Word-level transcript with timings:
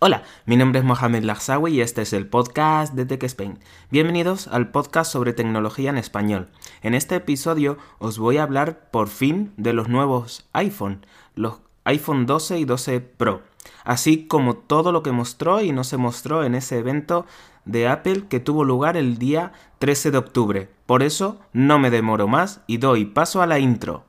Hola, 0.00 0.22
mi 0.46 0.56
nombre 0.56 0.78
es 0.78 0.84
Mohamed 0.84 1.24
Lagsawi 1.24 1.74
y 1.74 1.80
este 1.80 2.02
es 2.02 2.12
el 2.12 2.28
podcast 2.28 2.94
de 2.94 3.04
Tech 3.04 3.24
Spain. 3.24 3.58
Bienvenidos 3.90 4.46
al 4.46 4.70
podcast 4.70 5.10
sobre 5.10 5.32
tecnología 5.32 5.90
en 5.90 5.98
español. 5.98 6.50
En 6.82 6.94
este 6.94 7.16
episodio 7.16 7.78
os 7.98 8.16
voy 8.16 8.36
a 8.36 8.44
hablar 8.44 8.90
por 8.92 9.08
fin 9.08 9.52
de 9.56 9.72
los 9.72 9.88
nuevos 9.88 10.48
iPhone, 10.52 11.04
los 11.34 11.62
iPhone 11.82 12.26
12 12.26 12.60
y 12.60 12.64
12 12.64 13.00
Pro, 13.00 13.42
así 13.82 14.28
como 14.28 14.54
todo 14.54 14.92
lo 14.92 15.02
que 15.02 15.10
mostró 15.10 15.62
y 15.62 15.72
no 15.72 15.82
se 15.82 15.96
mostró 15.96 16.44
en 16.44 16.54
ese 16.54 16.78
evento 16.78 17.26
de 17.64 17.88
Apple 17.88 18.26
que 18.28 18.38
tuvo 18.38 18.62
lugar 18.62 18.96
el 18.96 19.18
día 19.18 19.50
13 19.80 20.12
de 20.12 20.18
octubre. 20.18 20.70
Por 20.86 21.02
eso 21.02 21.40
no 21.52 21.80
me 21.80 21.90
demoro 21.90 22.28
más 22.28 22.60
y 22.68 22.76
doy 22.76 23.04
paso 23.04 23.42
a 23.42 23.48
la 23.48 23.58
intro. 23.58 24.04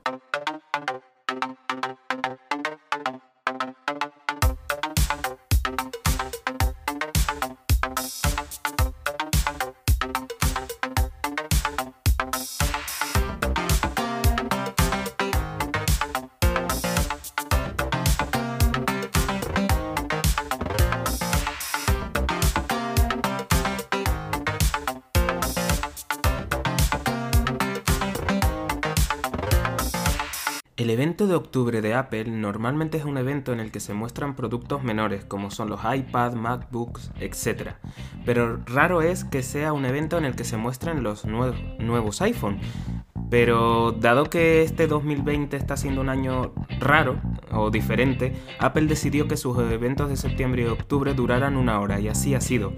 El 30.90 30.94
evento 30.94 31.28
de 31.28 31.36
octubre 31.36 31.82
de 31.82 31.94
Apple 31.94 32.24
normalmente 32.24 32.98
es 32.98 33.04
un 33.04 33.16
evento 33.16 33.52
en 33.52 33.60
el 33.60 33.70
que 33.70 33.78
se 33.78 33.94
muestran 33.94 34.34
productos 34.34 34.82
menores 34.82 35.24
como 35.24 35.52
son 35.52 35.70
los 35.70 35.82
iPad, 35.84 36.32
MacBooks, 36.32 37.12
etc. 37.20 37.74
Pero 38.26 38.58
raro 38.66 39.00
es 39.00 39.22
que 39.22 39.44
sea 39.44 39.72
un 39.72 39.84
evento 39.84 40.18
en 40.18 40.24
el 40.24 40.34
que 40.34 40.42
se 40.42 40.56
muestren 40.56 41.04
los 41.04 41.26
nuevos 41.26 42.20
iPhone. 42.22 42.58
Pero 43.30 43.92
dado 43.92 44.24
que 44.24 44.64
este 44.64 44.88
2020 44.88 45.56
está 45.56 45.76
siendo 45.76 46.00
un 46.00 46.08
año 46.08 46.52
raro 46.80 47.20
o 47.52 47.70
diferente, 47.70 48.34
Apple 48.58 48.86
decidió 48.86 49.28
que 49.28 49.36
sus 49.36 49.56
eventos 49.58 50.08
de 50.08 50.16
septiembre 50.16 50.62
y 50.62 50.66
octubre 50.66 51.14
duraran 51.14 51.56
una 51.56 51.78
hora 51.78 52.00
y 52.00 52.08
así 52.08 52.34
ha 52.34 52.40
sido. 52.40 52.72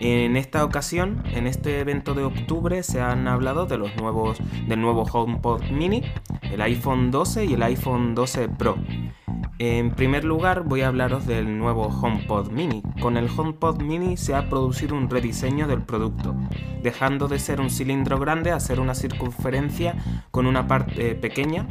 En 0.00 0.36
esta 0.36 0.64
ocasión, 0.64 1.22
en 1.32 1.46
este 1.46 1.78
evento 1.78 2.14
de 2.14 2.24
octubre, 2.24 2.82
se 2.82 3.00
han 3.00 3.28
hablado 3.28 3.66
de 3.66 3.78
los 3.78 3.94
nuevos, 3.96 4.38
del 4.66 4.80
nuevo 4.80 5.04
HomePod 5.04 5.70
Mini, 5.70 6.02
el 6.54 6.62
iPhone 6.62 7.10
12 7.10 7.46
y 7.46 7.54
el 7.54 7.62
iPhone 7.64 8.14
12 8.14 8.48
Pro. 8.48 8.76
En 9.60 9.92
primer 9.92 10.24
lugar 10.24 10.64
voy 10.64 10.80
a 10.80 10.88
hablaros 10.88 11.26
del 11.26 11.58
nuevo 11.58 11.84
HomePod 11.86 12.50
Mini. 12.50 12.82
Con 13.00 13.16
el 13.16 13.28
HomePod 13.28 13.80
Mini 13.80 14.16
se 14.16 14.34
ha 14.34 14.48
producido 14.48 14.96
un 14.96 15.08
rediseño 15.08 15.68
del 15.68 15.82
producto, 15.82 16.34
dejando 16.82 17.28
de 17.28 17.38
ser 17.38 17.60
un 17.60 17.70
cilindro 17.70 18.18
grande 18.18 18.50
a 18.50 18.58
ser 18.58 18.80
una 18.80 18.96
circunferencia 18.96 19.94
con 20.32 20.46
una 20.46 20.66
parte 20.66 21.10
eh, 21.10 21.14
pequeña, 21.14 21.68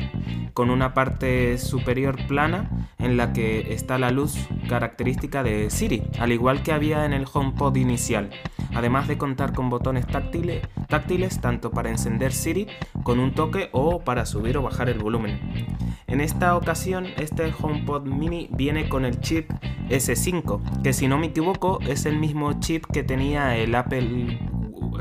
con 0.53 0.69
una 0.69 0.93
parte 0.93 1.57
superior 1.57 2.25
plana 2.25 2.87
en 2.99 3.17
la 3.17 3.33
que 3.33 3.73
está 3.73 3.97
la 3.97 4.11
luz 4.11 4.47
característica 4.69 5.43
de 5.43 5.69
Siri, 5.69 6.03
al 6.19 6.31
igual 6.31 6.63
que 6.63 6.71
había 6.71 7.03
en 7.03 7.11
el 7.11 7.25
HomePod 7.31 7.75
inicial, 7.75 8.29
además 8.73 9.09
de 9.09 9.17
contar 9.17 9.51
con 9.51 9.69
botones 9.69 10.07
táctiles, 10.07 10.65
táctiles 10.87 11.41
tanto 11.41 11.71
para 11.71 11.89
encender 11.89 12.31
Siri 12.31 12.67
con 13.03 13.19
un 13.19 13.33
toque 13.33 13.67
o 13.73 13.99
para 14.05 14.25
subir 14.25 14.57
o 14.57 14.61
bajar 14.61 14.87
el 14.87 14.99
volumen. 14.99 15.83
En 16.13 16.21
esta 16.21 16.55
ocasión, 16.55 17.07
este 17.17 17.43
HomePod 17.73 18.05
Mini 18.05 18.47
viene 18.52 18.88
con 18.88 19.03
el 19.03 19.19
chip 19.19 19.49
S5, 19.89 20.81
que 20.83 20.93
si 20.93 21.07
no 21.07 21.17
me 21.17 21.27
equivoco 21.27 21.79
es 21.81 22.05
el 22.05 22.19
mismo 22.19 22.53
chip 22.59 22.85
que 22.85 23.03
tenía 23.03 23.57
el 23.57 23.73
Apple 23.73 24.39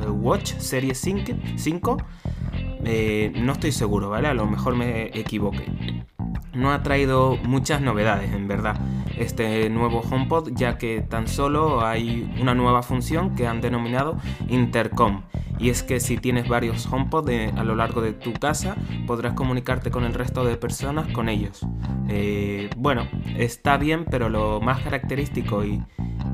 eh, 0.01 0.07
Watch 0.09 0.55
Series 0.59 0.99
5. 0.99 1.97
Eh, 2.85 3.33
no 3.37 3.53
estoy 3.53 3.73
seguro, 3.73 4.09
¿vale? 4.09 4.29
A 4.29 4.35
lo 4.35 4.47
mejor 4.47 4.75
me 4.75 5.07
equivoqué. 5.19 5.67
No 6.55 6.73
ha 6.73 6.83
traído 6.83 7.37
muchas 7.45 7.81
novedades, 7.81 8.33
en 8.33 8.49
verdad, 8.49 8.79
este 9.19 9.69
nuevo 9.71 10.01
HomePod, 10.01 10.53
ya 10.55 10.79
que 10.79 11.01
tan 11.03 11.29
solo 11.29 11.85
hay 11.85 12.31
una 12.41 12.55
nueva 12.55 12.83
función 12.83 13.35
que 13.35 13.47
han 13.47 13.61
denominado 13.61 14.19
Intercom 14.49 15.23
y 15.63 15.71
es 15.71 15.85
que 15.85 16.01
si 16.01 16.17
tienes 16.17 16.49
varios 16.49 16.87
HomePod 16.87 17.31
a 17.57 17.63
lo 17.63 17.77
largo 17.77 18.03
de 18.03 18.13
tu 18.13 18.33
casa, 18.33 18.75
podrás 19.07 19.35
comunicarte 19.35 19.93
con 19.93 20.03
el 20.03 20.13
resto 20.13 20.45
de 20.45 20.57
personas 20.57 21.07
con 21.13 21.29
ellos. 21.29 21.65
Eh, 22.09 22.69
bueno, 22.77 23.07
está 23.37 23.77
bien, 23.77 24.05
pero 24.05 24.29
lo 24.29 24.61
más 24.61 24.81
característico 24.83 25.65
y, 25.65 25.81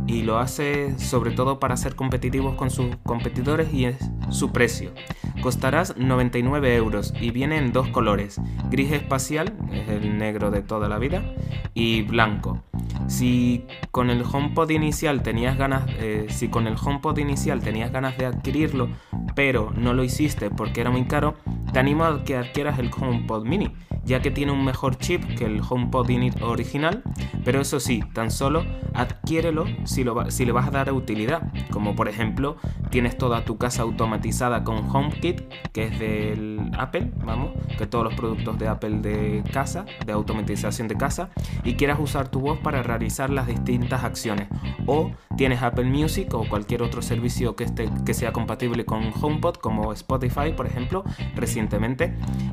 y 0.09 0.23
lo 0.23 0.39
hace 0.39 0.99
sobre 0.99 1.33
todo 1.33 1.61
para 1.61 1.77
ser 1.77 1.95
competitivos 1.95 2.57
con 2.57 2.71
sus 2.71 2.97
competidores 3.05 3.73
y 3.73 3.85
es 3.85 3.97
su 4.31 4.51
precio. 4.51 4.93
Costarás 5.43 5.97
99 5.97 6.75
euros 6.75 7.13
y 7.21 7.31
viene 7.31 7.59
en 7.59 7.73
dos 7.73 7.89
colores, 7.89 8.41
gris 8.71 8.91
espacial, 8.91 9.55
es 9.71 9.89
el 9.89 10.19
negro 10.19 10.51
de 10.51 10.63
toda 10.63 10.89
la 10.89 10.99
vida, 10.99 11.23
y 11.75 12.03
blanco. 12.03 12.63
Si 13.07 13.67
con 13.91 14.11
el 14.11 14.23
HomePod 14.23 14.71
inicial 14.71 15.23
tenías 15.23 15.57
ganas, 15.57 15.85
eh, 15.99 16.27
si 16.31 16.49
con 16.49 16.67
el 16.67 16.75
HomePod 16.83 17.19
inicial 17.19 17.61
tenías 17.61 17.93
ganas 17.93 18.17
de 18.19 18.27
adquirirlo, 18.27 18.89
pero 19.35 19.73
no 19.77 19.93
lo 19.93 20.03
hiciste 20.03 20.51
porque 20.51 20.81
era 20.81 20.91
muy 20.91 21.05
caro, 21.05 21.35
te 21.73 21.79
animo 21.79 22.05
a 22.05 22.25
que 22.25 22.37
adquieras 22.37 22.79
el 22.79 22.91
HomePod 22.97 23.45
Mini, 23.45 23.73
ya 24.05 24.21
que 24.21 24.31
tiene 24.31 24.53
un 24.53 24.65
mejor 24.65 24.97
chip 24.97 25.23
que 25.37 25.45
el 25.45 25.61
HomePod 25.61 26.09
original, 26.43 27.03
pero 27.45 27.61
eso 27.61 27.79
sí, 27.79 28.03
tan 28.15 28.31
solo 28.31 28.65
adquiérelo 28.95 29.67
si, 29.85 30.05
si 30.29 30.45
le 30.45 30.53
vas 30.53 30.69
a 30.69 30.71
dar 30.71 30.93
utilidad, 30.93 31.53
como 31.71 31.95
por 31.95 32.09
ejemplo 32.09 32.57
tienes 32.91 33.19
toda 33.19 33.45
tu 33.45 33.59
casa 33.59 33.83
automatizada 33.83 34.65
con 34.65 34.89
HomeKit, 34.89 35.43
que 35.73 35.85
es 35.85 35.99
del 35.99 36.71
Apple, 36.79 37.13
vamos, 37.25 37.53
que 37.77 37.87
todos 37.87 38.05
los 38.05 38.15
productos 38.15 38.59
de 38.59 38.69
Apple 38.69 39.01
de 39.01 39.45
casa, 39.53 39.85
de 40.07 40.13
automatización 40.13 40.89
de 40.89 40.97
casa, 40.97 41.31
y 41.65 41.75
quieras 41.75 41.99
usar 42.01 42.29
tu 42.29 42.41
voz 42.41 42.59
para 42.59 42.83
realizar 42.83 43.31
las 43.31 43.47
distintas 43.47 44.05
acciones, 44.05 44.49
o 44.87 45.11
tienes 45.37 45.63
Apple 45.63 45.85
Music 45.85 46.33
o 46.35 46.49
cualquier 46.49 46.83
otro 46.83 47.03
servicio 47.03 47.55
que, 47.57 47.65
esté, 47.65 47.91
que 48.07 48.15
sea 48.15 48.33
compatible 48.33 48.85
con 48.85 49.13
HomePod, 49.21 49.57
como 49.57 49.93
Spotify, 49.93 50.53
por 50.57 50.67
ejemplo, 50.67 51.05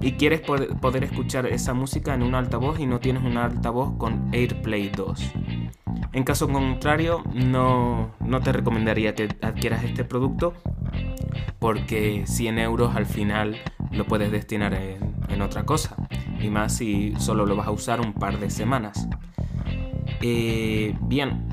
y 0.01 0.13
quieres 0.13 0.41
poder 0.41 1.03
escuchar 1.03 1.45
esa 1.45 1.73
música 1.73 2.13
en 2.13 2.23
un 2.23 2.35
altavoz 2.35 2.79
y 2.79 2.85
no 2.85 2.99
tienes 2.99 3.23
un 3.23 3.37
altavoz 3.37 3.97
con 3.97 4.29
AirPlay 4.33 4.89
2. 4.89 5.31
En 6.13 6.23
caso 6.23 6.47
contrario, 6.47 7.23
no, 7.33 8.11
no 8.19 8.41
te 8.41 8.51
recomendaría 8.51 9.15
que 9.15 9.29
adquieras 9.41 9.83
este 9.83 10.03
producto 10.03 10.53
porque 11.59 12.23
100 12.25 12.59
euros 12.59 12.95
al 12.95 13.05
final 13.05 13.57
lo 13.91 14.05
puedes 14.05 14.31
destinar 14.31 14.73
en, 14.73 15.15
en 15.29 15.41
otra 15.41 15.65
cosa 15.65 15.95
y 16.39 16.49
más 16.49 16.77
si 16.77 17.13
solo 17.17 17.45
lo 17.45 17.55
vas 17.55 17.67
a 17.67 17.71
usar 17.71 18.01
un 18.01 18.13
par 18.13 18.39
de 18.39 18.49
semanas. 18.49 19.07
Eh, 20.21 20.95
bien, 21.01 21.44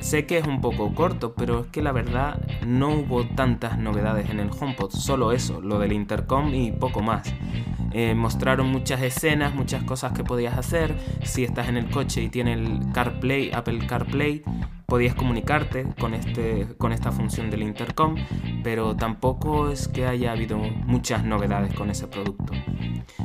sé 0.00 0.26
que 0.26 0.38
es 0.38 0.46
un 0.46 0.60
poco 0.60 0.94
corto, 0.94 1.34
pero 1.34 1.60
es 1.60 1.66
que 1.68 1.82
la 1.82 1.92
verdad 1.92 2.40
no 2.66 2.90
hubo 2.90 3.24
tantas 3.26 3.78
novedades 3.78 4.30
en 4.30 4.40
el 4.40 4.50
HomePod, 4.50 4.90
solo 4.90 5.32
eso, 5.32 5.60
lo 5.60 5.78
del 5.78 5.92
intercom 5.92 6.52
y 6.54 6.72
poco 6.72 7.00
más. 7.02 7.32
Eh, 7.92 8.14
mostraron 8.14 8.68
muchas 8.68 9.02
escenas, 9.02 9.54
muchas 9.54 9.82
cosas 9.84 10.12
que 10.12 10.22
podías 10.22 10.56
hacer. 10.56 10.96
Si 11.24 11.44
estás 11.44 11.68
en 11.68 11.76
el 11.76 11.90
coche 11.90 12.22
y 12.22 12.28
tiene 12.28 12.52
el 12.52 12.92
CarPlay, 12.92 13.50
Apple 13.52 13.84
CarPlay, 13.86 14.42
podías 14.86 15.14
comunicarte 15.14 15.86
con, 15.98 16.14
este, 16.14 16.68
con 16.78 16.92
esta 16.92 17.12
función 17.12 17.50
del 17.50 17.62
intercom, 17.62 18.16
pero 18.62 18.96
tampoco 18.96 19.70
es 19.70 19.88
que 19.88 20.06
haya 20.06 20.32
habido 20.32 20.58
muchas 20.58 21.24
novedades 21.24 21.74
con 21.74 21.90
ese 21.90 22.06
producto. 22.06 22.52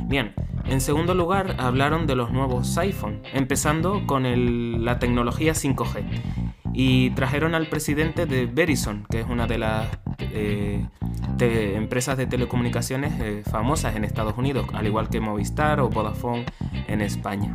Bien, 0.06 0.34
en 0.64 0.80
segundo 0.80 1.14
lugar, 1.14 1.56
hablaron 1.58 2.06
de 2.06 2.16
los 2.16 2.32
nuevos 2.32 2.76
iPhone, 2.78 3.22
empezando 3.32 4.06
con 4.06 4.84
la 4.84 4.98
tecnología 4.98 5.54
5G. 5.54 6.45
Y 6.78 7.08
trajeron 7.10 7.54
al 7.54 7.68
presidente 7.68 8.26
de 8.26 8.44
Verizon, 8.44 9.06
que 9.10 9.20
es 9.20 9.26
una 9.26 9.46
de 9.46 9.56
las 9.56 9.88
eh, 10.20 10.86
empresas 11.40 12.18
de 12.18 12.26
telecomunicaciones 12.26 13.18
eh, 13.18 13.42
famosas 13.50 13.96
en 13.96 14.04
Estados 14.04 14.36
Unidos, 14.36 14.66
al 14.74 14.86
igual 14.86 15.08
que 15.08 15.18
Movistar 15.18 15.80
o 15.80 15.88
Vodafone 15.88 16.44
en 16.86 17.00
España 17.00 17.54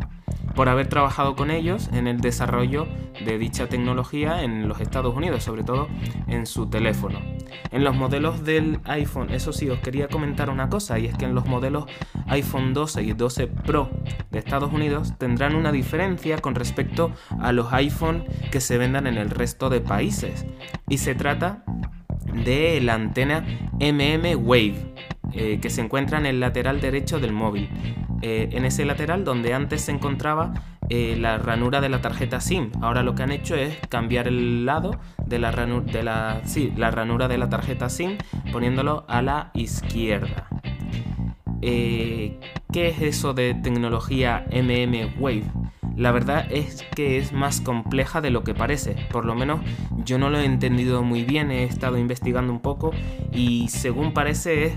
por 0.56 0.70
haber 0.70 0.88
trabajado 0.88 1.36
con 1.36 1.52
ellos 1.52 1.90
en 1.94 2.08
el 2.08 2.20
desarrollo 2.20 2.88
de 3.26 3.38
dicha 3.38 3.68
tecnología 3.68 4.44
en 4.44 4.68
los 4.68 4.80
Estados 4.82 5.16
Unidos, 5.16 5.44
sobre 5.44 5.64
todo 5.64 5.88
en 6.28 6.46
su 6.46 6.68
teléfono. 6.70 7.20
En 7.72 7.84
los 7.84 7.96
modelos 7.96 8.44
del 8.44 8.80
iPhone, 8.86 9.30
eso 9.32 9.54
sí, 9.54 9.70
os 9.70 9.80
quería 9.80 10.08
comentar 10.08 10.50
una 10.50 10.70
cosa, 10.70 11.00
y 11.00 11.06
es 11.06 11.18
que 11.18 11.26
en 11.26 11.36
los 11.36 11.46
modelos 11.46 11.86
iPhone 12.28 12.74
12 12.74 13.04
y 13.04 13.14
12 13.14 13.48
Pro 13.48 13.90
de 14.30 14.40
Estados 14.40 14.72
Unidos 14.72 15.14
tendrán 15.18 15.56
una 15.56 15.72
diferencia 15.72 16.38
con 16.38 16.56
respecto 16.56 17.12
a 17.40 17.52
los 17.52 17.72
iPhone 17.74 18.26
que 18.52 18.62
se 18.62 18.78
vendan 18.78 19.08
en 19.08 19.18
el 19.18 19.30
resto 19.30 19.70
de 19.70 19.82
países. 19.82 20.46
Y 20.90 20.98
se 20.98 21.16
trata 21.16 21.64
de 22.46 22.80
la 22.82 22.96
antena 22.96 23.46
MM 23.80 24.36
Wave, 24.36 24.94
eh, 25.34 25.60
que 25.62 25.70
se 25.70 25.82
encuentra 25.82 26.18
en 26.18 26.26
el 26.26 26.40
lateral 26.40 26.82
derecho 26.82 27.20
del 27.20 27.34
móvil. 27.34 27.70
Eh, 28.22 28.50
en 28.52 28.66
ese 28.66 28.86
lateral 28.86 29.24
donde 29.24 29.54
antes 29.54 29.82
se 29.82 29.92
encontraba 29.92 30.54
eh, 30.90 31.16
la 31.18 31.38
ranura 31.38 31.82
de 31.82 31.90
la 31.90 32.02
tarjeta 32.02 32.40
SIM. 32.40 32.72
Ahora 32.82 33.02
lo 33.02 33.16
que 33.16 33.24
han 33.24 33.32
hecho 33.32 33.56
es 33.56 33.78
cambiar 33.90 34.28
el 34.28 34.66
lado 34.66 35.00
de 35.26 35.40
la, 35.40 35.52
de 35.52 36.04
la, 36.04 36.42
la 36.76 36.92
ranura 36.92 37.28
de 37.28 37.38
la 37.38 37.50
tarjeta 37.50 37.90
SIM 37.90 38.18
poniéndolo 38.52 39.06
a 39.08 39.22
la 39.22 39.52
izquierda. 39.54 40.48
Eh, 41.62 42.40
¿Qué 42.72 42.90
es 42.90 43.02
eso 43.02 43.34
de 43.34 43.54
tecnología 43.54 44.46
MM 44.52 45.20
Wave? 45.20 45.46
La 45.96 46.12
verdad 46.12 46.46
es 46.50 46.84
que 46.96 47.18
es 47.18 47.34
más 47.34 47.62
compleja 47.62 48.22
de 48.22 48.30
lo 48.30 48.44
que 48.44 48.54
parece, 48.54 48.96
por 49.12 49.26
lo 49.26 49.36
menos 49.36 49.60
yo 50.06 50.18
no 50.18 50.30
lo 50.30 50.40
he 50.40 50.46
entendido 50.46 51.04
muy 51.04 51.24
bien, 51.24 51.52
he 51.52 51.66
estado 51.66 51.98
investigando 51.98 52.52
un 52.52 52.62
poco 52.62 52.92
y 53.32 53.68
según 53.68 54.14
parece 54.14 54.66
es 54.66 54.74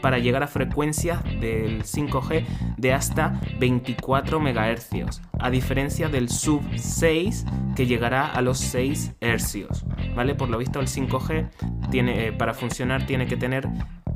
para 0.00 0.18
llegar 0.18 0.42
a 0.42 0.46
frecuencias 0.46 1.22
del 1.24 1.82
5G 1.82 2.44
de 2.76 2.92
hasta 2.92 3.40
24 3.58 4.40
MHz, 4.40 5.20
a 5.38 5.50
diferencia 5.50 6.08
del 6.08 6.28
sub 6.28 6.62
6 6.76 7.44
que 7.76 7.86
llegará 7.86 8.26
a 8.26 8.40
los 8.40 8.58
6 8.58 9.14
Hz. 9.20 9.84
¿Vale? 10.14 10.34
Por 10.34 10.48
lo 10.48 10.58
visto 10.58 10.80
el 10.80 10.88
5G 10.88 11.50
tiene, 11.90 12.26
eh, 12.26 12.32
para 12.32 12.54
funcionar 12.54 13.06
tiene 13.06 13.26
que 13.26 13.36
tener 13.36 13.68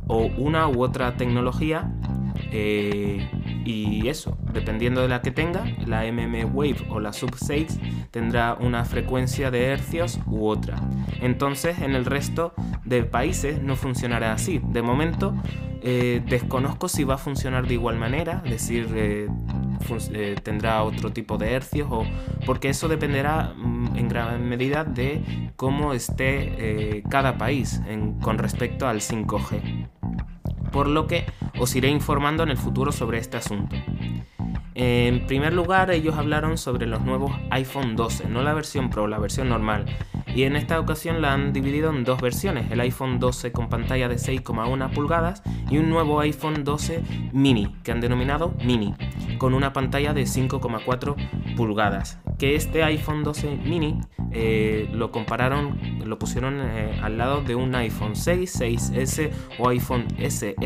o 0.09 0.27
una 0.37 0.69
u 0.69 0.83
otra 0.83 1.17
tecnología 1.17 1.93
eh, 2.51 3.29
y 3.65 4.09
eso, 4.09 4.37
dependiendo 4.53 5.03
de 5.03 5.09
la 5.09 5.23
que 5.23 5.31
tenga, 5.31 5.65
la 5.87 6.05
MM 6.05 6.45
Wave 6.53 6.87
o 6.89 7.01
la 7.01 7.13
Sub 7.13 7.35
6 7.37 7.79
tendrá 8.11 8.55
una 8.55 8.85
frecuencia 8.85 9.51
de 9.51 9.67
hercios 9.67 10.21
u 10.27 10.47
otra. 10.47 10.77
Entonces, 11.21 11.81
en 11.81 11.95
el 11.95 12.05
resto 12.05 12.55
de 12.85 13.05
países 13.05 13.63
no 13.63 13.77
funcionará 13.77 14.33
así. 14.33 14.61
De 14.65 14.83
momento, 14.83 15.35
eh, 15.83 16.23
desconozco 16.27 16.89
si 16.89 17.05
va 17.05 17.15
a 17.15 17.19
funcionar 17.19 17.67
de 17.67 17.75
igual 17.75 17.97
manera, 17.97 18.43
es 18.45 18.51
decir, 18.53 18.89
eh, 18.95 19.29
tendrá 20.43 20.83
otro 20.83 21.13
tipo 21.13 21.39
de 21.39 21.53
hercios, 21.53 21.89
o 21.91 22.05
porque 22.47 22.69
eso 22.69 22.89
dependerá 22.89 23.55
mm, 23.57 23.97
en 23.97 24.09
gran 24.09 24.49
medida 24.49 24.85
de 24.85 25.53
cómo 25.57 25.93
esté 25.93 27.03
cada 27.09 27.37
país 27.37 27.81
con 28.21 28.39
respecto 28.39 28.87
al 28.87 29.01
5G 29.01 29.89
por 30.73 30.89
lo 30.89 31.07
que 31.07 31.27
os 31.59 31.77
iré 31.77 31.89
informando 31.89 32.43
en 32.43 32.49
el 32.49 32.57
futuro 32.57 32.91
sobre 32.91 33.19
este 33.19 33.37
asunto. 33.37 33.77
En 34.75 35.27
primer 35.27 35.53
lugar, 35.53 35.91
ellos 35.91 36.17
hablaron 36.17 36.57
sobre 36.57 36.87
los 36.87 37.03
nuevos 37.03 37.33
iPhone 37.51 37.95
12, 37.95 38.29
no 38.29 38.43
la 38.43 38.55
versión 38.55 38.89
Pro, 38.89 39.07
la 39.07 39.19
versión 39.19 39.51
normal. 39.51 39.85
Y 40.35 40.45
en 40.45 40.57
esta 40.57 40.81
ocasión 40.81 41.21
la 41.21 41.35
han 41.35 41.53
dividido 41.53 41.91
en 41.91 42.05
dos 42.05 42.21
versiones, 42.23 42.71
el 42.71 42.81
iPhone 42.81 43.21
12 43.21 43.53
con 43.53 43.69
pantalla 43.69 44.09
de 44.09 44.17
6,1 44.17 44.91
pulgadas 44.95 45.43
y 45.71 45.77
un 45.77 45.91
nuevo 45.91 46.21
iPhone 46.21 46.65
12 46.65 47.03
mini, 47.33 47.77
que 47.85 47.93
han 47.93 48.01
denominado 48.01 48.55
mini, 48.65 48.95
con 49.37 49.53
una 49.53 49.75
pantalla 49.75 50.15
de 50.15 50.23
5,4 50.23 51.55
pulgadas. 51.55 52.19
Que 52.39 52.57
este 52.57 52.83
iPhone 52.83 53.23
12 53.23 53.57
mini 53.65 54.01
eh, 54.33 54.89
lo 54.93 55.11
compararon, 55.11 55.79
lo 56.05 56.19
pusieron 56.19 56.61
eh, 56.61 56.99
al 57.03 57.19
lado 57.19 57.43
de 57.43 57.55
un 57.55 57.75
iPhone 57.75 58.17
6, 58.17 58.61
6S 58.61 59.31
o 59.59 59.69
iPhone 59.69 60.07
SE, 60.29 60.57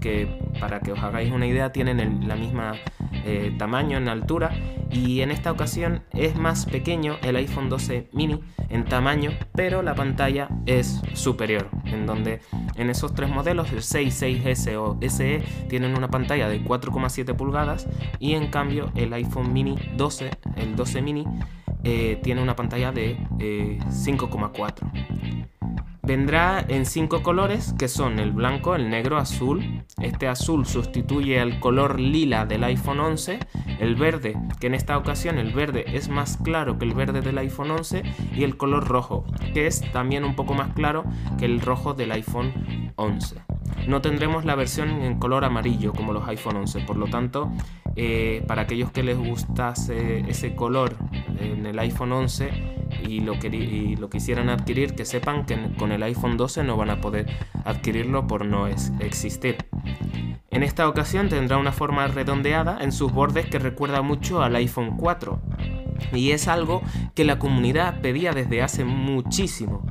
que 0.00 0.40
para 0.60 0.80
que 0.80 0.92
os 0.92 0.98
hagáis 1.00 1.32
una 1.32 1.46
idea 1.46 1.72
tienen 1.72 2.26
la 2.26 2.36
misma 2.36 2.76
eh, 3.12 3.54
tamaño 3.58 3.98
en 3.98 4.08
altura 4.08 4.52
y 4.90 5.20
en 5.20 5.30
esta 5.30 5.52
ocasión 5.52 6.02
es 6.12 6.36
más 6.36 6.66
pequeño 6.66 7.16
el 7.22 7.36
iPhone 7.36 7.68
12 7.68 8.08
mini 8.12 8.40
en 8.68 8.84
tamaño 8.84 9.32
pero 9.54 9.82
la 9.82 9.94
pantalla 9.94 10.48
es 10.66 11.00
superior 11.14 11.68
en 11.84 12.06
donde 12.06 12.40
en 12.76 12.90
esos 12.90 13.14
tres 13.14 13.30
modelos 13.30 13.72
el 13.72 13.82
6, 13.82 14.22
6S 14.22 14.76
o 14.76 14.98
SE 15.08 15.42
tienen 15.68 15.96
una 15.96 16.08
pantalla 16.08 16.48
de 16.48 16.62
4,7 16.62 17.34
pulgadas 17.36 17.86
y 18.18 18.34
en 18.34 18.48
cambio 18.48 18.90
el 18.94 19.12
iPhone 19.12 19.52
mini 19.52 19.76
12 19.96 20.30
el 20.56 20.76
12 20.76 21.02
mini 21.02 21.24
eh, 21.84 22.18
tiene 22.22 22.42
una 22.42 22.56
pantalla 22.56 22.92
de 22.92 23.16
5,4 23.38 24.74
eh, 24.82 25.17
Vendrá 26.08 26.64
en 26.66 26.86
cinco 26.86 27.22
colores 27.22 27.74
que 27.78 27.86
son 27.86 28.18
el 28.18 28.32
blanco, 28.32 28.74
el 28.74 28.88
negro, 28.88 29.18
azul. 29.18 29.84
Este 30.00 30.26
azul 30.26 30.64
sustituye 30.64 31.38
al 31.38 31.60
color 31.60 32.00
lila 32.00 32.46
del 32.46 32.64
iPhone 32.64 33.00
11. 33.00 33.38
El 33.78 33.94
verde, 33.94 34.34
que 34.58 34.68
en 34.68 34.74
esta 34.74 34.96
ocasión 34.96 35.36
el 35.36 35.52
verde 35.52 35.84
es 35.86 36.08
más 36.08 36.38
claro 36.38 36.78
que 36.78 36.86
el 36.86 36.94
verde 36.94 37.20
del 37.20 37.36
iPhone 37.36 37.72
11. 37.72 38.04
Y 38.34 38.44
el 38.44 38.56
color 38.56 38.88
rojo, 38.88 39.26
que 39.52 39.66
es 39.66 39.82
también 39.92 40.24
un 40.24 40.34
poco 40.34 40.54
más 40.54 40.72
claro 40.72 41.04
que 41.38 41.44
el 41.44 41.60
rojo 41.60 41.92
del 41.92 42.12
iPhone 42.12 42.54
11. 42.96 43.47
No 43.86 44.00
tendremos 44.00 44.44
la 44.44 44.54
versión 44.54 45.02
en 45.02 45.18
color 45.18 45.44
amarillo 45.44 45.92
como 45.92 46.12
los 46.12 46.26
iPhone 46.28 46.56
11, 46.56 46.80
por 46.80 46.96
lo 46.96 47.06
tanto, 47.06 47.50
eh, 47.96 48.44
para 48.46 48.62
aquellos 48.62 48.90
que 48.90 49.02
les 49.02 49.16
gustase 49.16 50.20
ese 50.28 50.54
color 50.54 50.96
en 51.40 51.66
el 51.66 51.78
iPhone 51.78 52.12
11, 52.12 52.78
y 53.06 53.20
lo, 53.20 53.34
lo 53.34 54.10
quisieran 54.10 54.48
adquirir, 54.48 54.94
que 54.94 55.04
sepan 55.04 55.46
que 55.46 55.56
con 55.78 55.92
el 55.92 56.02
iPhone 56.02 56.36
12 56.36 56.64
no 56.64 56.76
van 56.76 56.90
a 56.90 57.00
poder 57.00 57.26
adquirirlo 57.64 58.26
por 58.26 58.44
no 58.44 58.66
existir. 58.66 59.56
En 60.50 60.62
esta 60.62 60.88
ocasión 60.88 61.28
tendrá 61.28 61.58
una 61.58 61.72
forma 61.72 62.06
redondeada 62.08 62.78
en 62.80 62.92
sus 62.92 63.12
bordes 63.12 63.46
que 63.46 63.58
recuerda 63.58 64.02
mucho 64.02 64.42
al 64.42 64.56
iPhone 64.56 64.96
4. 64.96 65.40
Y 66.12 66.30
es 66.30 66.48
algo 66.48 66.82
que 67.14 67.24
la 67.24 67.38
comunidad 67.38 68.00
pedía 68.00 68.32
desde 68.32 68.62
hace 68.62 68.84
muchísimo. 68.84 69.86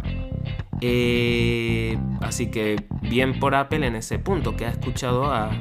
Eh, 0.81 1.97
así 2.21 2.51
que 2.51 2.87
bien 3.09 3.39
por 3.39 3.55
Apple 3.55 3.85
en 3.85 3.95
ese 3.95 4.19
punto, 4.19 4.55
que 4.55 4.65
ha 4.65 4.69
escuchado 4.69 5.31
a, 5.31 5.51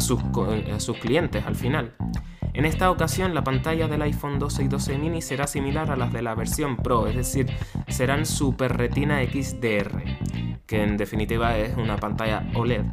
sus, 0.00 0.20
a 0.72 0.80
sus 0.80 0.96
clientes 0.98 1.44
al 1.46 1.56
final. 1.56 1.94
En 2.52 2.64
esta 2.64 2.90
ocasión 2.90 3.34
la 3.34 3.44
pantalla 3.44 3.86
del 3.86 4.02
iPhone 4.02 4.38
12 4.38 4.64
y 4.64 4.68
12 4.68 4.98
mini 4.98 5.22
será 5.22 5.46
similar 5.46 5.90
a 5.90 5.96
las 5.96 6.12
de 6.12 6.22
la 6.22 6.34
versión 6.34 6.76
Pro, 6.76 7.06
es 7.06 7.16
decir, 7.16 7.46
serán 7.88 8.26
Super 8.26 8.76
Retina 8.76 9.20
XDR, 9.22 10.02
que 10.66 10.82
en 10.82 10.96
definitiva 10.96 11.56
es 11.56 11.76
una 11.76 11.96
pantalla 11.96 12.48
OLED, 12.54 12.84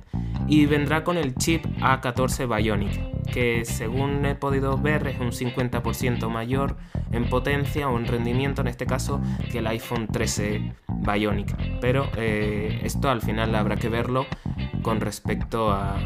y 0.47 0.65
vendrá 0.65 1.03
con 1.03 1.17
el 1.17 1.35
chip 1.35 1.65
A14 1.79 2.47
Bionic, 2.47 3.23
que 3.31 3.65
según 3.65 4.25
he 4.25 4.35
podido 4.35 4.77
ver 4.77 5.07
es 5.07 5.19
un 5.19 5.31
50% 5.31 6.29
mayor 6.29 6.77
en 7.11 7.29
potencia 7.29 7.89
o 7.89 7.97
en 7.97 8.07
rendimiento 8.07 8.61
en 8.61 8.67
este 8.67 8.85
caso 8.85 9.21
que 9.51 9.59
el 9.59 9.67
iPhone 9.67 10.07
13 10.07 10.73
Bionic. 10.87 11.79
Pero 11.81 12.09
eh, 12.15 12.79
esto 12.83 13.09
al 13.09 13.21
final 13.21 13.53
habrá 13.55 13.75
que 13.75 13.89
verlo 13.89 14.25
con 14.81 15.01
respecto 15.01 15.71
a, 15.71 15.99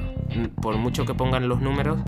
por 0.62 0.78
mucho 0.78 1.06
que 1.06 1.14
pongan 1.14 1.48
los 1.48 1.62
números, 1.62 2.00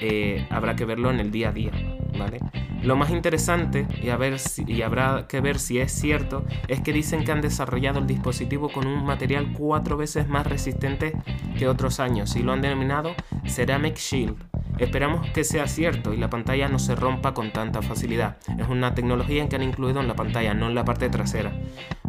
eh, 0.00 0.46
habrá 0.50 0.76
que 0.76 0.84
verlo 0.84 1.10
en 1.10 1.20
el 1.20 1.30
día 1.30 1.48
a 1.48 1.52
día, 1.52 1.72
¿vale? 2.18 2.38
Lo 2.82 2.96
más 2.96 3.10
interesante, 3.10 3.86
y, 4.02 4.80
habrá 4.82 5.26
que 5.26 5.40
ver 5.40 5.58
si 5.58 5.80
es 5.80 5.92
cierto, 5.92 6.44
es 6.68 6.80
que 6.80 6.92
dicen 6.92 7.24
que 7.24 7.32
han 7.32 7.40
desarrollado 7.40 7.98
el 7.98 8.06
dispositivo 8.06 8.70
con 8.70 8.86
un 8.86 9.04
material 9.04 9.52
cuatro 9.52 9.96
veces 9.96 10.28
más 10.28 10.46
resistente 10.46 11.12
que 11.58 11.68
otros 11.68 11.98
años 11.98 12.36
y 12.36 12.42
lo 12.42 12.52
han 12.52 12.62
denominado 12.62 13.14
Ceramic 13.46 13.96
Shield. 13.96 14.36
Esperamos 14.78 15.28
que 15.30 15.42
sea 15.42 15.66
cierto 15.66 16.14
y 16.14 16.18
la 16.18 16.30
pantalla 16.30 16.68
no 16.68 16.78
se 16.78 16.94
rompa 16.94 17.34
con 17.34 17.52
tanta 17.52 17.82
facilidad. 17.82 18.36
Es 18.58 18.68
una 18.68 18.94
tecnología 18.94 19.48
que 19.48 19.56
han 19.56 19.64
incluido 19.64 20.00
en 20.00 20.06
la 20.06 20.14
pantalla, 20.14 20.54
no 20.54 20.68
en 20.68 20.76
la 20.76 20.84
parte 20.84 21.10
trasera. 21.10 21.52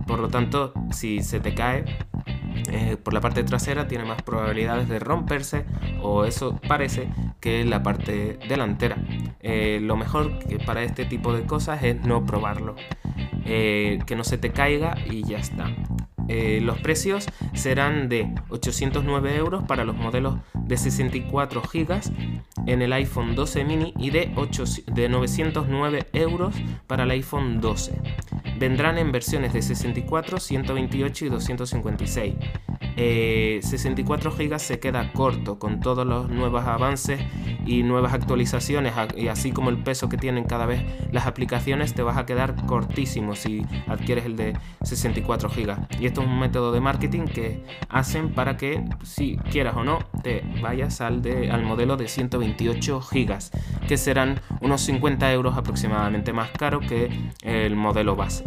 Por 0.05 0.19
lo 0.19 0.27
tanto, 0.27 0.73
si 0.91 1.23
se 1.23 1.39
te 1.39 1.55
cae, 1.55 1.85
eh, 2.71 2.97
por 3.01 3.13
la 3.13 3.21
parte 3.21 3.43
trasera 3.43 3.87
tiene 3.87 4.05
más 4.05 4.21
probabilidades 4.21 4.89
de 4.89 4.99
romperse 4.99 5.65
o 6.01 6.25
eso 6.25 6.59
parece 6.67 7.07
que 7.39 7.65
la 7.65 7.83
parte 7.83 8.39
delantera. 8.47 8.97
Eh, 9.41 9.79
lo 9.81 9.95
mejor 9.95 10.39
para 10.65 10.83
este 10.83 11.05
tipo 11.05 11.33
de 11.33 11.43
cosas 11.43 11.83
es 11.83 12.01
no 12.05 12.25
probarlo. 12.25 12.75
Eh, 13.45 13.99
que 14.05 14.15
no 14.15 14.23
se 14.23 14.37
te 14.37 14.51
caiga 14.51 14.95
y 15.09 15.23
ya 15.23 15.39
está. 15.39 15.71
los 16.61 16.77
precios 16.79 17.25
serán 17.53 18.07
de 18.07 18.35
809 18.49 19.35
euros 19.35 19.63
para 19.63 19.83
los 19.83 19.95
modelos 19.95 20.35
de 20.53 20.77
64 20.77 21.63
GB 21.63 22.01
en 22.67 22.83
el 22.83 22.93
iPhone 22.93 23.33
12 23.33 23.63
mini 23.63 23.93
y 23.97 24.11
de, 24.11 24.31
8, 24.35 24.63
de 24.93 25.09
909 25.09 26.07
euros 26.13 26.55
para 26.85 27.03
el 27.03 27.11
iPhone 27.11 27.59
12. 27.61 27.99
Vendrán 28.59 28.97
en 28.97 29.13
versiones 29.13 29.53
de 29.53 29.61
64, 29.61 30.37
128 30.37 31.25
y 31.25 31.29
256. 31.29 32.35
64 32.96 34.31
GB 34.31 34.60
se 34.60 34.79
queda 34.79 35.12
corto 35.13 35.60
con 35.60 35.79
todos 35.79 36.05
los 36.05 36.29
nuevos 36.29 36.65
avances 36.65 37.22
y 37.65 37.84
nuevas 37.84 38.13
actualizaciones 38.13 38.93
y 39.15 39.27
así 39.27 39.51
como 39.51 39.69
el 39.69 39.77
peso 39.77 40.10
que 40.10 40.17
tienen 40.17 40.43
cada 40.46 40.65
vez 40.65 40.84
las 41.12 41.27
aplicaciones 41.27 41.93
te 41.93 42.01
vas 42.01 42.17
a 42.17 42.25
quedar 42.25 42.65
cortísimo 42.65 43.36
si 43.36 43.65
adquieres 43.88 44.25
el 44.25 44.36
de 44.36 44.58
64 44.84 45.50
GB. 45.50 46.00
Y 46.00 46.05
esto 46.05 46.22
es 46.22 46.27
un 46.27 46.39
método 46.39 46.72
de 46.72 46.81
marketing 46.81 47.25
que 47.25 47.63
hacen 47.89 48.34
para 48.34 48.58
que 48.58 48.84
si 49.03 49.38
quieras 49.51 49.75
o 49.77 49.84
no 49.84 50.00
te 50.24 50.43
vayas 50.62 51.01
al, 51.01 51.22
de, 51.22 51.51
al 51.51 51.63
modelo 51.63 51.98
de 51.98 52.08
128 52.08 53.01
GB 53.12 53.38
que 53.88 53.98
serán 53.98 54.39
unos 54.62 54.81
50 54.81 55.31
euros 55.31 55.58
aproximadamente 55.58 56.34
más 56.34 56.50
caro 56.51 56.79
que 56.79 57.10
el 57.41 57.75
modelo 57.75 58.15
base. 58.15 58.46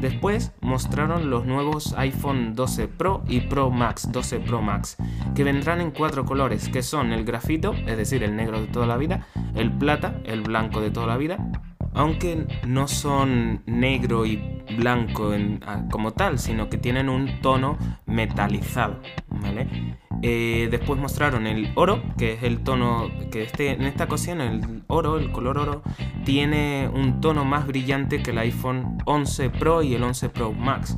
Después 0.00 0.52
mostraron 0.62 1.28
los 1.28 1.44
nuevos 1.44 1.94
iPhone 1.98 2.54
12 2.54 2.88
Pro 2.88 3.22
y 3.28 3.42
Pro 3.42 3.70
Max, 3.70 4.10
12 4.10 4.40
Pro 4.40 4.62
Max, 4.62 4.96
que 5.34 5.44
vendrán 5.44 5.80
en 5.80 5.90
cuatro 5.90 6.24
colores, 6.24 6.68
que 6.70 6.82
son 6.82 7.12
el 7.12 7.24
grafito, 7.24 7.74
es 7.74 7.96
decir, 7.96 8.22
el 8.22 8.34
negro 8.34 8.60
de 8.60 8.66
toda 8.68 8.86
la 8.86 8.96
vida, 8.96 9.26
el 9.54 9.70
plata, 9.70 10.20
el 10.24 10.40
blanco 10.40 10.80
de 10.80 10.90
toda 10.90 11.06
la 11.06 11.18
vida, 11.18 11.36
aunque 11.92 12.46
no 12.66 12.88
son 12.88 13.62
negro 13.66 14.24
y 14.24 14.36
blanco 14.76 15.32
como 15.90 16.12
tal, 16.12 16.38
sino 16.38 16.70
que 16.70 16.78
tienen 16.78 17.08
un 17.08 17.40
tono 17.42 17.76
metalizado, 18.06 19.00
¿vale? 19.28 19.98
Eh, 20.22 20.68
después 20.70 20.98
mostraron 21.00 21.46
el 21.46 21.72
oro, 21.74 22.02
que 22.18 22.34
es 22.34 22.42
el 22.42 22.60
tono 22.60 23.10
que 23.30 23.42
este, 23.42 23.70
en 23.70 23.82
esta 23.82 24.04
ocasión 24.04 24.40
el 24.40 24.82
oro, 24.86 25.18
el 25.18 25.32
color 25.32 25.58
oro, 25.58 25.82
tiene 26.24 26.90
un 26.92 27.20
tono 27.20 27.44
más 27.44 27.66
brillante 27.66 28.22
que 28.22 28.30
el 28.30 28.38
iPhone 28.38 28.98
11 29.06 29.50
Pro 29.50 29.82
y 29.82 29.94
el 29.94 30.02
11 30.02 30.28
Pro 30.28 30.52
Max. 30.52 30.96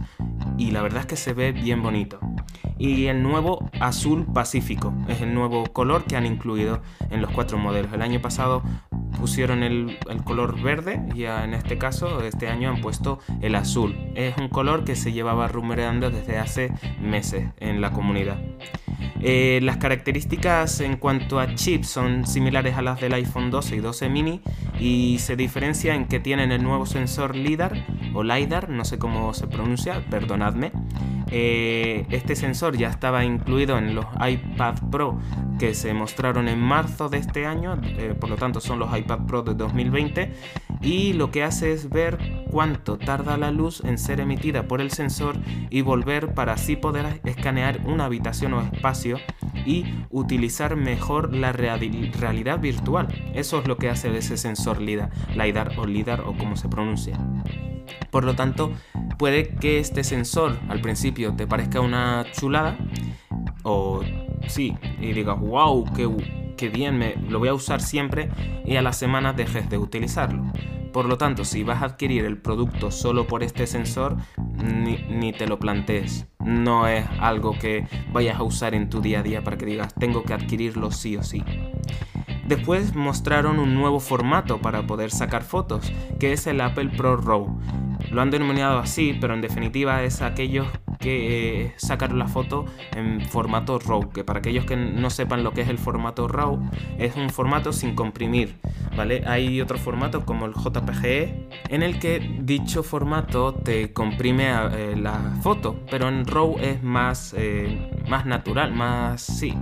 Y 0.58 0.72
la 0.72 0.82
verdad 0.82 1.00
es 1.00 1.06
que 1.06 1.16
se 1.16 1.32
ve 1.32 1.52
bien 1.52 1.82
bonito. 1.82 2.18
Y 2.78 3.06
el 3.06 3.22
nuevo 3.22 3.70
azul 3.80 4.26
pacífico 4.26 4.92
es 5.08 5.20
el 5.20 5.34
nuevo 5.34 5.64
color 5.72 6.04
que 6.04 6.16
han 6.16 6.26
incluido 6.26 6.82
en 7.10 7.22
los 7.22 7.30
cuatro 7.30 7.58
modelos. 7.58 7.92
El 7.92 8.02
año 8.02 8.20
pasado 8.20 8.62
pusieron 9.20 9.62
el, 9.62 9.98
color 10.24 10.60
verde 10.60 11.00
y 11.14 11.24
en 11.24 11.54
este 11.54 11.78
caso, 11.78 12.22
este 12.22 12.48
año 12.48 12.70
han 12.70 12.80
puesto 12.80 13.20
el 13.40 13.54
azul. 13.54 13.94
Es 14.16 14.36
un 14.36 14.48
color 14.48 14.84
que 14.84 14.96
se 14.96 15.12
llevaba 15.12 15.46
rumoreando 15.46 16.10
desde 16.10 16.38
hace 16.38 16.72
meses 17.00 17.50
en 17.60 17.80
la 17.80 17.92
comunidad. 17.92 18.38
Eh, 19.24 19.60
las 19.62 19.76
características 19.76 20.80
en 20.80 20.96
cuanto 20.96 21.38
a 21.38 21.54
chips 21.54 21.88
son 21.88 22.26
similares 22.26 22.76
a 22.76 22.82
las 22.82 23.00
del 23.00 23.14
iPhone 23.14 23.52
12 23.52 23.76
y 23.76 23.78
12 23.78 24.08
mini 24.08 24.40
y 24.80 25.18
se 25.20 25.36
diferencia 25.36 25.94
en 25.94 26.06
que 26.06 26.18
tienen 26.18 26.50
el 26.50 26.64
nuevo 26.64 26.86
sensor 26.86 27.36
LIDAR 27.36 27.84
o 28.14 28.24
LiDAR, 28.24 28.68
no 28.68 28.84
sé 28.84 28.98
cómo 28.98 29.32
se 29.32 29.46
pronuncia, 29.46 30.04
perdonadme. 30.10 30.72
Eh, 31.30 32.04
este 32.10 32.34
sensor 32.34 32.76
ya 32.76 32.88
estaba 32.88 33.24
incluido 33.24 33.78
en 33.78 33.94
los 33.94 34.04
iPad 34.28 34.74
Pro 34.90 35.18
que 35.58 35.72
se 35.74 35.94
mostraron 35.94 36.48
en 36.48 36.58
marzo 36.58 37.08
de 37.08 37.18
este 37.18 37.46
año, 37.46 37.80
eh, 37.84 38.14
por 38.18 38.28
lo 38.28 38.36
tanto 38.36 38.60
son 38.60 38.80
los 38.80 38.96
iPad 38.96 39.20
Pro 39.26 39.42
de 39.42 39.54
2020 39.54 40.32
y 40.82 41.12
lo 41.12 41.30
que 41.30 41.44
hace 41.44 41.72
es 41.72 41.88
ver 41.88 42.18
cuánto 42.50 42.98
tarda 42.98 43.36
la 43.36 43.50
luz 43.50 43.82
en 43.84 43.98
ser 43.98 44.20
emitida 44.20 44.66
por 44.66 44.80
el 44.80 44.90
sensor 44.90 45.36
y 45.70 45.80
volver 45.80 46.34
para 46.34 46.54
así 46.54 46.76
poder 46.76 47.20
escanear 47.24 47.80
una 47.86 48.06
habitación 48.06 48.52
o 48.54 48.60
espacio 48.60 49.18
y 49.64 49.84
utilizar 50.10 50.76
mejor 50.76 51.34
la 51.34 51.52
realidad 51.52 52.60
virtual. 52.60 53.08
Eso 53.34 53.60
es 53.60 53.68
lo 53.68 53.76
que 53.76 53.88
hace 53.88 54.16
ese 54.16 54.36
sensor 54.36 54.80
LIDAR, 54.80 55.10
LIDAR 55.34 55.78
o 55.78 55.86
LIDAR 55.86 56.22
o 56.22 56.36
como 56.36 56.56
se 56.56 56.68
pronuncia. 56.68 57.18
Por 58.10 58.24
lo 58.24 58.34
tanto, 58.34 58.72
puede 59.18 59.48
que 59.48 59.78
este 59.78 60.04
sensor 60.04 60.58
al 60.68 60.80
principio 60.80 61.34
te 61.34 61.46
parezca 61.46 61.80
una 61.80 62.26
chulada 62.32 62.76
o 63.62 64.02
sí, 64.48 64.76
y 65.00 65.12
digas, 65.12 65.38
wow, 65.38 65.84
qué, 65.94 66.08
bien, 66.68 66.98
me, 66.98 67.16
lo 67.16 67.38
voy 67.38 67.48
a 67.48 67.54
usar 67.54 67.80
siempre 67.80 68.30
y 68.64 68.76
a 68.76 68.82
las 68.82 68.98
semanas 68.98 69.36
dejes 69.36 69.68
de 69.68 69.78
utilizarlo. 69.78 70.52
Por 70.92 71.06
lo 71.06 71.16
tanto, 71.16 71.44
si 71.44 71.62
vas 71.64 71.82
a 71.82 71.86
adquirir 71.86 72.26
el 72.26 72.36
producto 72.36 72.90
solo 72.90 73.26
por 73.26 73.42
este 73.42 73.66
sensor, 73.66 74.16
ni, 74.62 74.98
ni, 75.08 75.32
te 75.32 75.46
lo 75.46 75.58
plantees. 75.58 76.26
No 76.38 76.86
es 76.86 77.06
algo 77.18 77.58
que 77.58 77.86
vayas 78.12 78.38
a 78.38 78.42
usar 78.42 78.74
en 78.74 78.90
tu 78.90 79.00
día 79.00 79.20
a 79.20 79.22
día 79.22 79.42
para 79.42 79.56
que 79.56 79.64
digas, 79.64 79.94
tengo 79.94 80.22
que 80.22 80.34
adquirirlo 80.34 80.90
sí 80.90 81.16
o 81.16 81.22
sí. 81.22 81.42
Después 82.46 82.94
mostraron 82.94 83.58
un 83.58 83.74
nuevo 83.74 84.00
formato 84.00 84.60
para 84.60 84.86
poder 84.86 85.10
sacar 85.10 85.42
fotos, 85.42 85.90
que 86.20 86.32
es 86.32 86.46
el 86.46 86.60
Apple 86.60 86.90
Pro 86.96 87.16
RAW. 87.16 87.58
Lo 88.10 88.20
han 88.20 88.30
denominado 88.30 88.78
así, 88.78 89.16
pero 89.18 89.32
en 89.32 89.40
definitiva 89.40 90.02
es 90.02 90.20
aquellos 90.20 90.66
que 91.02 91.64
eh, 91.64 91.72
sacaron 91.76 92.18
la 92.18 92.28
foto 92.28 92.64
en 92.96 93.20
formato 93.26 93.78
RAW, 93.78 94.10
que 94.10 94.24
para 94.24 94.38
aquellos 94.38 94.64
que 94.64 94.76
no 94.76 95.10
sepan 95.10 95.42
lo 95.42 95.52
que 95.52 95.62
es 95.62 95.68
el 95.68 95.78
formato 95.78 96.28
RAW, 96.28 96.70
es 96.96 97.16
un 97.16 97.28
formato 97.28 97.72
sin 97.72 97.94
comprimir, 97.94 98.60
¿vale? 98.96 99.24
Hay 99.26 99.60
otro 99.60 99.76
formato 99.76 100.24
como 100.24 100.46
el 100.46 100.54
JPG, 100.54 101.48
en 101.68 101.82
el 101.82 101.98
que 101.98 102.38
dicho 102.40 102.82
formato 102.82 103.52
te 103.52 103.92
comprime 103.92 104.50
eh, 104.72 104.94
la 104.96 105.18
foto, 105.42 105.80
pero 105.90 106.08
en 106.08 106.24
RAW 106.24 106.58
es 106.60 106.82
más, 106.82 107.34
eh, 107.36 107.90
más 108.08 108.24
natural, 108.24 108.72
más 108.72 109.20
sí, 109.20 109.54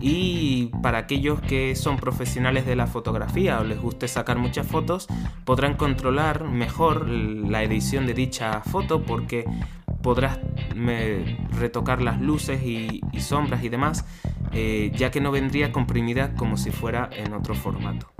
y 0.00 0.66
para 0.82 0.98
aquellos 0.98 1.40
que 1.40 1.74
son 1.74 1.96
profesionales 1.96 2.66
de 2.66 2.76
la 2.76 2.86
fotografía 2.86 3.60
o 3.60 3.64
les 3.64 3.80
guste 3.80 4.06
sacar 4.06 4.38
muchas 4.38 4.66
fotos, 4.66 5.06
podrán 5.46 5.76
controlar 5.76 6.44
mejor 6.44 7.08
la 7.08 7.62
edición 7.62 8.06
de 8.06 8.12
dicha 8.12 8.60
foto 8.60 9.02
porque 9.02 9.46
podrás 10.04 10.38
retocar 11.58 12.02
las 12.02 12.20
luces 12.20 12.62
y, 12.62 13.00
sombras 13.18 13.64
y 13.64 13.70
demás, 13.70 14.04
eh, 14.52 14.92
ya 14.94 15.10
que 15.10 15.22
no 15.22 15.32
vendría 15.32 15.72
comprimida 15.72 16.34
como 16.34 16.58
si 16.58 16.70
fuera 16.70 17.08
en 17.10 17.32
otro 17.32 17.54
formato. 17.54 18.12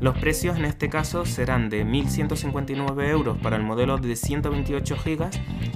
Los 0.00 0.18
precios 0.18 0.58
en 0.58 0.64
este 0.64 0.88
caso 0.88 1.24
serán 1.24 1.70
de 1.70 1.86
1.159 1.86 3.08
euros 3.08 3.38
para 3.38 3.56
el 3.56 3.62
modelo 3.62 3.98
de 3.98 4.16
128 4.16 4.96
GB 5.04 5.30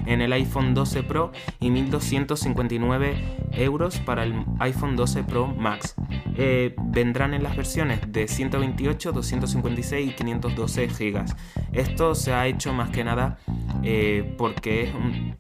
en 0.07 0.21
el 0.21 0.33
iPhone 0.33 0.75
12 0.75 1.03
Pro 1.05 1.31
y 1.61 1.71
1.259 1.71 3.15
euros 3.53 3.99
para 4.01 4.25
el 4.25 4.45
iPhone 4.59 4.97
12 4.97 5.23
Pro 5.25 5.47
Max. 5.47 5.95
Eh, 6.37 6.75
vendrán 6.87 7.33
en 7.33 7.43
las 7.45 7.57
versiones 7.57 8.01
de 8.09 8.27
128, 8.27 9.13
256 9.13 10.11
y 10.11 10.15
512 10.15 10.87
GB. 10.89 11.25
Esto 11.73 12.15
se 12.15 12.33
ha 12.33 12.47
hecho 12.47 12.73
más 12.73 12.91
que 12.91 13.05
nada 13.05 13.39
eh, 13.85 14.35
porque 14.39 14.85
es 14.85 14.91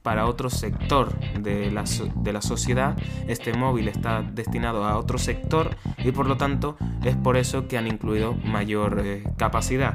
para 0.03 0.27
otro 0.27 0.51
sector 0.51 1.19
de 1.41 1.71
la, 1.71 1.85
de 2.17 2.33
la 2.33 2.43
sociedad. 2.43 2.97
Este 3.27 3.55
móvil 3.55 3.89
está 3.89 4.23
destinado 4.23 4.85
a 4.85 4.99
otro 4.99 5.19
sector 5.19 5.77
y 5.99 6.13
por 6.13 6.27
lo 6.27 6.37
tanto 6.37 6.77
es 7.05 7.17
por 7.17 7.37
eso 7.37 7.69
que 7.69 7.79
han 7.79 7.87
incluido 7.87 8.35
mayor 8.35 9.01
eh, 9.05 9.25
capacidad. 9.39 9.95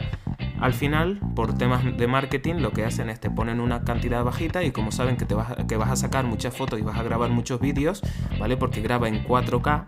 Al 0.59 0.73
final, 0.73 1.19
por 1.35 1.57
temas 1.57 1.85
de 1.97 2.07
marketing, 2.07 2.55
lo 2.55 2.71
que 2.71 2.83
hacen 2.83 3.09
es 3.09 3.19
te 3.19 3.29
ponen 3.29 3.61
una 3.61 3.83
cantidad 3.85 4.23
bajita 4.23 4.63
y 4.63 4.71
como 4.71 4.91
saben 4.91 5.15
que, 5.15 5.25
te 5.25 5.33
vas, 5.33 5.55
que 5.67 5.77
vas 5.77 5.89
a 5.89 5.95
sacar 5.95 6.25
muchas 6.25 6.55
fotos 6.55 6.79
y 6.79 6.81
vas 6.81 6.97
a 6.97 7.03
grabar 7.03 7.29
muchos 7.29 7.61
vídeos, 7.61 8.01
¿vale? 8.39 8.57
Porque 8.57 8.81
graba 8.81 9.07
en 9.07 9.23
4K. 9.23 9.85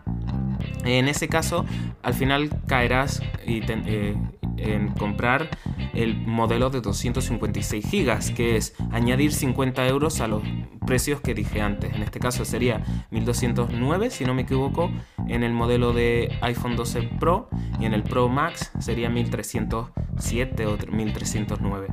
En 0.86 1.08
ese 1.08 1.28
caso, 1.28 1.66
al 2.04 2.14
final 2.14 2.50
caerás 2.68 3.22
y 3.46 3.62
eh, 3.68 4.16
en 4.62 4.90
comprar 4.90 5.50
el 5.94 6.16
modelo 6.16 6.70
de 6.70 6.82
256 6.82 7.86
GB, 7.92 8.34
que 8.36 8.56
es 8.56 8.76
añadir 8.92 9.34
50 9.34 9.88
euros 9.88 10.22
a 10.22 10.28
los 10.28 10.44
precios 10.86 11.22
que 11.22 11.34
dije 11.34 11.62
antes. 11.62 11.94
En 11.94 12.04
este 12.04 12.20
caso 12.20 12.46
sería 12.46 12.84
1209, 13.12 14.10
si 14.10 14.26
no 14.26 14.34
me 14.34 14.44
equivoco, 14.44 14.92
en 15.32 15.44
el 15.44 15.54
modelo 15.54 15.94
de 15.94 16.38
iPhone 16.42 16.76
12 16.76 17.04
Pro 17.20 17.50
y 17.80 17.86
en 17.86 17.94
el 17.94 18.04
Pro 18.04 18.28
Max 18.30 18.72
sería 18.80 19.10
1307 19.10 20.66
o 20.66 20.78
1309. 20.92 21.88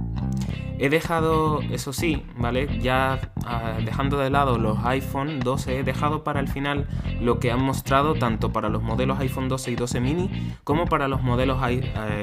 He 0.80 0.88
dejado, 0.90 1.60
eso 1.72 1.92
sí, 1.92 2.22
¿vale? 2.36 2.78
Ya 2.78 3.32
ah, 3.44 3.78
dejando 3.84 4.18
de 4.18 4.30
lado 4.30 4.58
los 4.58 4.78
iPhone 4.84 5.40
12, 5.40 5.80
he 5.80 5.82
dejado 5.82 6.22
para 6.22 6.38
el 6.38 6.46
final 6.46 6.86
lo 7.20 7.40
que 7.40 7.50
han 7.50 7.62
mostrado 7.62 8.14
tanto 8.14 8.52
para 8.52 8.68
los 8.68 8.82
modelos 8.82 9.18
iPhone 9.18 9.48
12 9.48 9.72
y 9.72 9.74
12 9.74 10.00
mini 10.00 10.30
como 10.62 10.86
para 10.86 11.08
los 11.08 11.20
modelos 11.20 11.58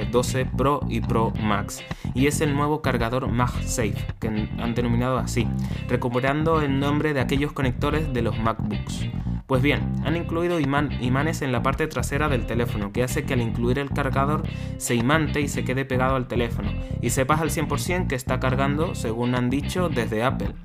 12 0.09 0.41
eh, 0.41 0.45
Pro 0.55 0.79
y 0.87 1.01
Pro 1.01 1.33
Max. 1.41 1.83
Y 2.13 2.27
es 2.27 2.39
el 2.39 2.55
nuevo 2.55 2.81
cargador 2.81 3.27
MagSafe, 3.27 4.05
que 4.19 4.27
han 4.27 4.73
denominado 4.73 5.17
así, 5.17 5.47
recuperando 5.89 6.61
el 6.61 6.79
nombre 6.79 7.13
de 7.13 7.19
aquellos 7.19 7.51
conectores 7.51 8.13
de 8.13 8.21
los 8.21 8.39
MacBooks. 8.39 9.09
Pues 9.47 9.61
bien, 9.61 9.93
han 10.03 10.15
incluido 10.15 10.59
imanes 10.59 11.43
en 11.43 11.51
la 11.51 11.61
parte 11.61 11.85
trasera 11.85 12.29
del 12.29 12.47
teléfono, 12.47 12.91
que 12.91 13.03
hace 13.03 13.25
que 13.25 13.33
al 13.33 13.41
incluir 13.41 13.77
el 13.77 13.91
cargador 13.91 14.41
se 14.77 14.95
imante 14.95 15.39
y 15.39 15.47
se 15.47 15.63
quede 15.63 15.85
pegado 15.85 16.15
al 16.15 16.27
teléfono, 16.27 16.71
y 16.99 17.11
sepas 17.11 17.41
al 17.41 17.51
100% 17.51 18.07
que 18.07 18.15
está 18.15 18.39
cargando 18.39 18.95
según 18.95 19.35
han 19.35 19.51
dicho 19.51 19.87
desde 19.87 20.23
Apple. 20.23 20.55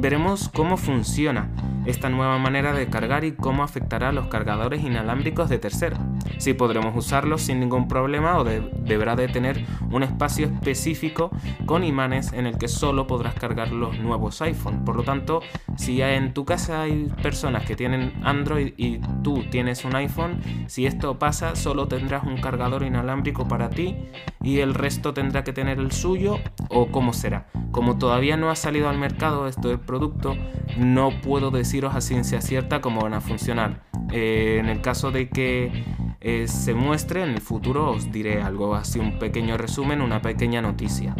Veremos 0.00 0.48
cómo 0.54 0.76
funciona 0.76 1.50
esta 1.84 2.08
nueva 2.08 2.38
manera 2.38 2.72
de 2.72 2.86
cargar 2.86 3.24
y 3.24 3.32
cómo 3.32 3.64
afectará 3.64 4.10
a 4.10 4.12
los 4.12 4.28
cargadores 4.28 4.84
inalámbricos 4.84 5.48
de 5.48 5.58
tercero. 5.58 5.96
Si 6.38 6.54
podremos 6.54 6.94
usarlos 6.94 7.42
sin 7.42 7.58
ningún 7.58 7.88
problema 7.88 8.38
o 8.38 8.44
deberá 8.44 9.16
de 9.16 9.26
tener 9.26 9.64
un 9.90 10.04
espacio 10.04 10.46
específico 10.46 11.32
con 11.66 11.82
imanes 11.82 12.32
en 12.32 12.46
el 12.46 12.58
que 12.58 12.68
solo 12.68 13.08
podrás 13.08 13.34
cargar 13.34 13.72
los 13.72 13.98
nuevos 13.98 14.40
iPhone. 14.40 14.84
Por 14.84 14.94
lo 14.94 15.02
tanto, 15.02 15.40
si 15.76 16.00
en 16.00 16.32
tu 16.32 16.44
casa 16.44 16.82
hay 16.82 17.10
personas 17.20 17.64
que 17.64 17.74
tienen 17.74 18.12
Android 18.22 18.74
y 18.76 19.00
tú 19.24 19.42
tienes 19.50 19.84
un 19.84 19.96
iPhone, 19.96 20.40
si 20.68 20.86
esto 20.86 21.18
pasa 21.18 21.56
solo 21.56 21.88
tendrás 21.88 22.22
un 22.22 22.40
cargador 22.40 22.84
inalámbrico 22.84 23.48
para 23.48 23.68
ti 23.68 23.96
y 24.40 24.60
el 24.60 24.74
resto 24.74 25.12
tendrá 25.12 25.42
que 25.42 25.52
tener 25.52 25.80
el 25.80 25.90
suyo 25.90 26.38
o 26.68 26.86
cómo 26.92 27.12
será. 27.12 27.46
Como 27.70 27.98
todavía 27.98 28.36
no 28.36 28.50
ha 28.50 28.56
salido 28.56 28.88
al 28.88 28.98
mercado 28.98 29.46
este 29.46 29.78
producto, 29.78 30.36
no 30.76 31.20
puedo 31.20 31.50
deciros 31.50 31.94
a 31.94 32.00
ciencia 32.00 32.40
cierta 32.40 32.80
cómo 32.80 33.02
van 33.02 33.14
a 33.14 33.20
funcionar. 33.20 33.82
Eh, 34.10 34.56
en 34.58 34.68
el 34.68 34.80
caso 34.80 35.10
de 35.10 35.28
que 35.28 35.84
eh, 36.20 36.48
se 36.48 36.74
muestre 36.74 37.22
en 37.22 37.30
el 37.30 37.40
futuro 37.40 37.90
os 37.90 38.10
diré 38.10 38.42
algo, 38.42 38.74
así 38.74 38.98
un 38.98 39.18
pequeño 39.18 39.56
resumen, 39.56 40.00
una 40.00 40.22
pequeña 40.22 40.62
noticia. 40.62 41.14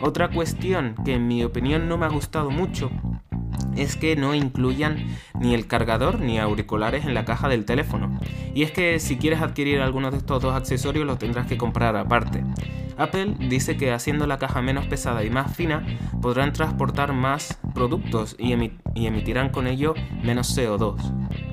Otra 0.00 0.30
cuestión 0.30 0.94
que 1.04 1.14
en 1.14 1.28
mi 1.28 1.44
opinión 1.44 1.88
no 1.88 1.98
me 1.98 2.06
ha 2.06 2.10
gustado 2.10 2.50
mucho 2.50 2.90
es 3.76 3.96
que 3.96 4.16
no 4.16 4.34
incluyan 4.34 5.06
ni 5.38 5.54
el 5.54 5.66
cargador 5.66 6.20
ni 6.20 6.38
auriculares 6.38 7.04
en 7.04 7.14
la 7.14 7.24
caja 7.24 7.48
del 7.48 7.64
teléfono. 7.64 8.18
Y 8.54 8.62
es 8.62 8.72
que 8.72 8.98
si 8.98 9.16
quieres 9.16 9.40
adquirir 9.40 9.80
alguno 9.80 10.10
de 10.10 10.18
estos 10.18 10.42
dos 10.42 10.54
accesorios 10.54 11.06
los 11.06 11.18
tendrás 11.18 11.46
que 11.46 11.56
comprar 11.56 11.96
aparte. 11.96 12.44
Apple 13.00 13.34
dice 13.38 13.78
que 13.78 13.92
haciendo 13.92 14.26
la 14.26 14.38
caja 14.38 14.60
menos 14.60 14.86
pesada 14.86 15.24
y 15.24 15.30
más 15.30 15.56
fina 15.56 15.86
podrán 16.20 16.52
transportar 16.52 17.14
más 17.14 17.58
productos 17.74 18.36
y, 18.38 18.52
emitirán 18.52 19.48
con 19.48 19.66
ello 19.66 19.94
menos 20.22 20.56
CO2. 20.56 20.96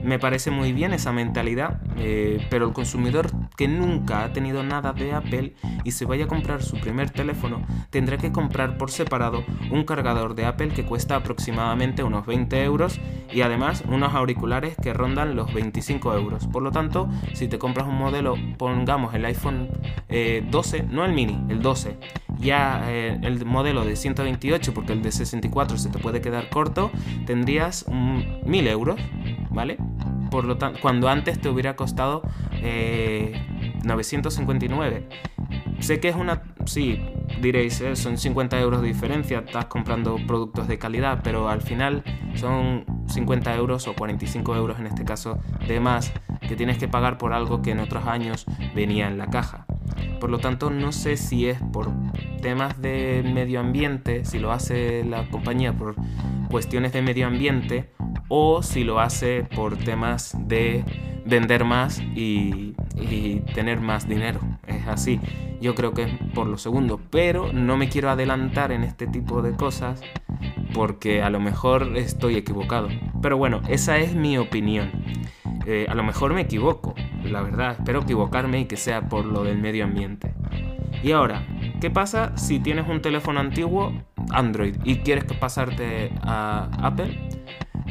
Me 0.08 0.20
parece 0.20 0.52
muy 0.52 0.72
bien 0.72 0.94
esa 0.94 1.12
mentalidad, 1.12 1.82
eh, 1.98 2.48
pero 2.50 2.66
el 2.66 2.72
consumidor 2.72 3.30
que 3.58 3.68
nunca 3.68 4.24
ha 4.24 4.32
tenido 4.32 4.64
nada 4.64 4.94
de 4.94 5.12
Apple 5.12 5.56
y 5.84 5.92
se 5.92 6.06
vaya 6.06 6.24
a 6.24 6.28
comprar 6.30 6.64
su 6.64 6.80
primer 6.80 7.10
teléfono 7.10 7.62
tendrá 7.90 8.18
que 8.18 8.32
comprar 8.32 8.78
por 8.78 8.90
separado 8.90 9.44
un 9.70 9.84
cargador 9.84 10.34
de 10.34 10.46
Apple 10.46 10.70
que 10.70 10.86
cuesta 10.86 11.18
aproximadamente 11.18 12.04
unos 12.04 12.26
20 12.26 12.64
euros 12.64 13.02
y 13.34 13.42
además 13.42 13.84
unos 13.86 14.14
auriculares 14.14 14.78
que 14.82 14.94
rondan 14.94 15.36
los 15.36 15.54
25 15.54 16.14
euros. 16.14 16.48
Por 16.48 16.64
lo 16.64 16.72
tanto, 16.72 17.10
si 17.34 17.50
te 17.50 17.60
compras 17.60 17.86
un 17.86 17.98
modelo, 17.98 18.36
pongamos 18.58 19.14
el 19.14 19.26
iPhone 19.26 19.68
12, 20.08 20.78
eh, 20.78 20.86
no 20.90 21.04
el 21.04 21.12
mini, 21.12 21.38
el 21.50 21.62
12, 21.62 21.98
ya 22.40 22.82
eh, 22.86 23.20
el 23.24 23.46
modelo 23.46 23.84
de 23.84 23.98
128, 23.98 24.74
porque 24.74 24.94
el 24.94 25.02
de 25.02 25.12
64 25.12 25.78
se 25.78 25.90
te 25.90 26.00
puede 26.00 26.22
quedar 26.22 26.50
corto, 26.50 26.92
tendrías 27.26 27.86
1000 27.90 28.68
euros, 28.68 29.00
¿vale? 29.50 29.78
Por 30.30 30.46
lo 30.46 30.58
tanto, 30.58 30.80
cuando 30.82 31.10
antes 31.10 31.40
te 31.40 31.50
hubiera 31.50 31.76
costado 31.76 32.22
959. 33.84 35.08
Eh, 35.10 35.78
sé 35.80 36.00
que 36.00 36.10
es 36.10 36.16
una... 36.16 36.44
Sí, 36.66 37.00
diréis, 37.42 37.80
eh, 37.82 37.96
son 37.96 38.18
50 38.18 38.60
euros 38.60 38.82
de 38.82 38.88
diferencia, 38.88 39.40
estás 39.40 39.66
comprando 39.66 40.18
productos 40.28 40.68
de 40.68 40.78
calidad, 40.78 41.22
pero 41.24 41.50
al 41.50 41.62
final 41.62 42.04
son 42.36 42.86
50 43.08 43.56
euros 43.56 43.88
o 43.88 43.94
45 43.94 44.56
euros 44.56 44.80
en 44.80 44.88
este 44.88 45.06
caso 45.06 45.40
de 45.66 45.80
más 45.80 46.12
que 46.48 46.56
tienes 46.56 46.78
que 46.78 46.88
pagar 46.88 47.18
por 47.18 47.34
algo 47.34 47.62
que 47.62 47.72
en 47.72 47.80
otros 47.80 48.06
años 48.06 48.46
venía 48.76 49.08
en 49.08 49.18
la 49.18 49.28
caja. 49.28 49.66
Por 50.20 50.30
lo 50.30 50.40
tanto, 50.40 50.70
no 50.70 50.92
sé 50.92 51.16
si 51.16 51.48
es 51.48 51.60
por 51.72 51.90
temas 52.42 52.82
de 52.82 53.24
medio 53.34 53.60
ambiente, 53.60 54.26
si 54.26 54.40
lo 54.40 54.52
hace 54.52 55.04
la 55.04 55.30
compañía 55.30 55.74
por 55.74 55.96
cuestiones 56.50 56.94
de 56.94 57.02
medio 57.02 57.28
ambiente 57.28 57.92
o 58.28 58.62
si 58.64 58.84
lo 58.84 59.00
hace 59.00 59.44
por 59.56 59.78
temas 59.78 60.36
de 60.48 60.84
vender 61.26 61.66
más 61.66 62.02
y, 62.16 62.74
tener 63.54 63.80
más 63.80 64.08
dinero. 64.08 64.40
Es 64.68 64.88
así. 64.88 65.20
Yo 65.62 65.76
creo 65.76 65.94
que 65.94 66.04
es 66.04 66.14
por 66.34 66.48
lo 66.48 66.58
segundo, 66.58 67.00
pero 67.10 67.52
no 67.52 67.78
me 67.78 67.90
quiero 67.90 68.10
adelantar 68.10 68.72
en 68.72 68.84
este 68.84 69.08
tipo 69.08 69.42
de 69.42 69.56
cosas 69.56 70.02
porque 70.74 71.24
a 71.24 71.30
lo 71.30 71.40
mejor 71.40 71.96
estoy 71.96 72.36
equivocado. 72.36 72.90
Pero 73.22 73.38
bueno, 73.38 73.62
esa 73.68 73.98
es 73.98 74.16
mi 74.16 74.38
opinión. 74.38 74.92
Eh, 75.66 75.86
a 75.90 75.96
lo 75.96 76.04
mejor 76.04 76.34
me 76.34 76.42
equivoco, 76.42 76.96
la 77.24 77.42
verdad, 77.42 77.76
espero 77.80 78.02
equivocarme 78.02 78.62
y 78.62 78.66
que 78.66 78.78
sea 78.78 79.10
por 79.10 79.26
lo 79.26 79.44
del 79.44 79.58
medio 79.58 79.84
ambiente. 79.84 80.34
Y 81.04 81.12
ahora, 81.12 81.46
¿qué 81.82 81.90
pasa 81.90 82.36
si 82.38 82.60
tienes 82.60 82.88
un 82.88 83.02
teléfono 83.02 83.40
antiguo, 83.40 83.92
Android, 84.32 84.76
y 84.84 84.98
quieres 84.98 85.26
pasarte 85.26 86.12
a 86.22 86.70
Apple? 86.82 87.30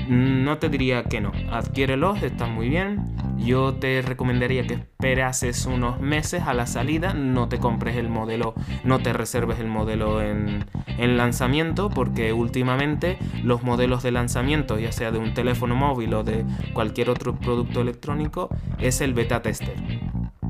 No 0.08 0.58
te 0.58 0.68
diría 0.68 1.04
que 1.04 1.20
no, 1.20 1.32
adquiérelos, 1.50 2.22
está 2.22 2.46
muy 2.46 2.68
bien. 2.68 3.16
Yo 3.38 3.75
te 3.75 4.02
recomendaría 4.02 4.66
que 4.66 4.75
esperases 4.75 5.66
unos 5.66 6.00
meses 6.00 6.42
a 6.42 6.54
la 6.54 6.66
salida, 6.66 7.12
no 7.12 7.48
te 7.48 7.58
compres 7.58 7.96
el 7.96 8.08
modelo, 8.08 8.54
no 8.84 9.00
te 9.00 9.12
reserves 9.12 9.58
el 9.58 9.66
modelo 9.66 10.22
en, 10.22 10.64
en 10.98 11.16
lanzamiento, 11.16 11.90
porque 11.90 12.32
últimamente 12.32 13.18
los 13.42 13.62
modelos 13.62 14.02
de 14.02 14.12
lanzamiento, 14.12 14.78
ya 14.78 14.92
sea 14.92 15.10
de 15.10 15.18
un 15.18 15.34
teléfono 15.34 15.75
móvil 15.75 16.14
o 16.14 16.25
de 16.25 16.44
cualquier 16.72 17.10
otro 17.10 17.36
producto 17.36 17.80
electrónico, 17.80 18.48
es 18.78 19.00
el 19.00 19.12
beta 19.12 19.42
tester 19.42 19.76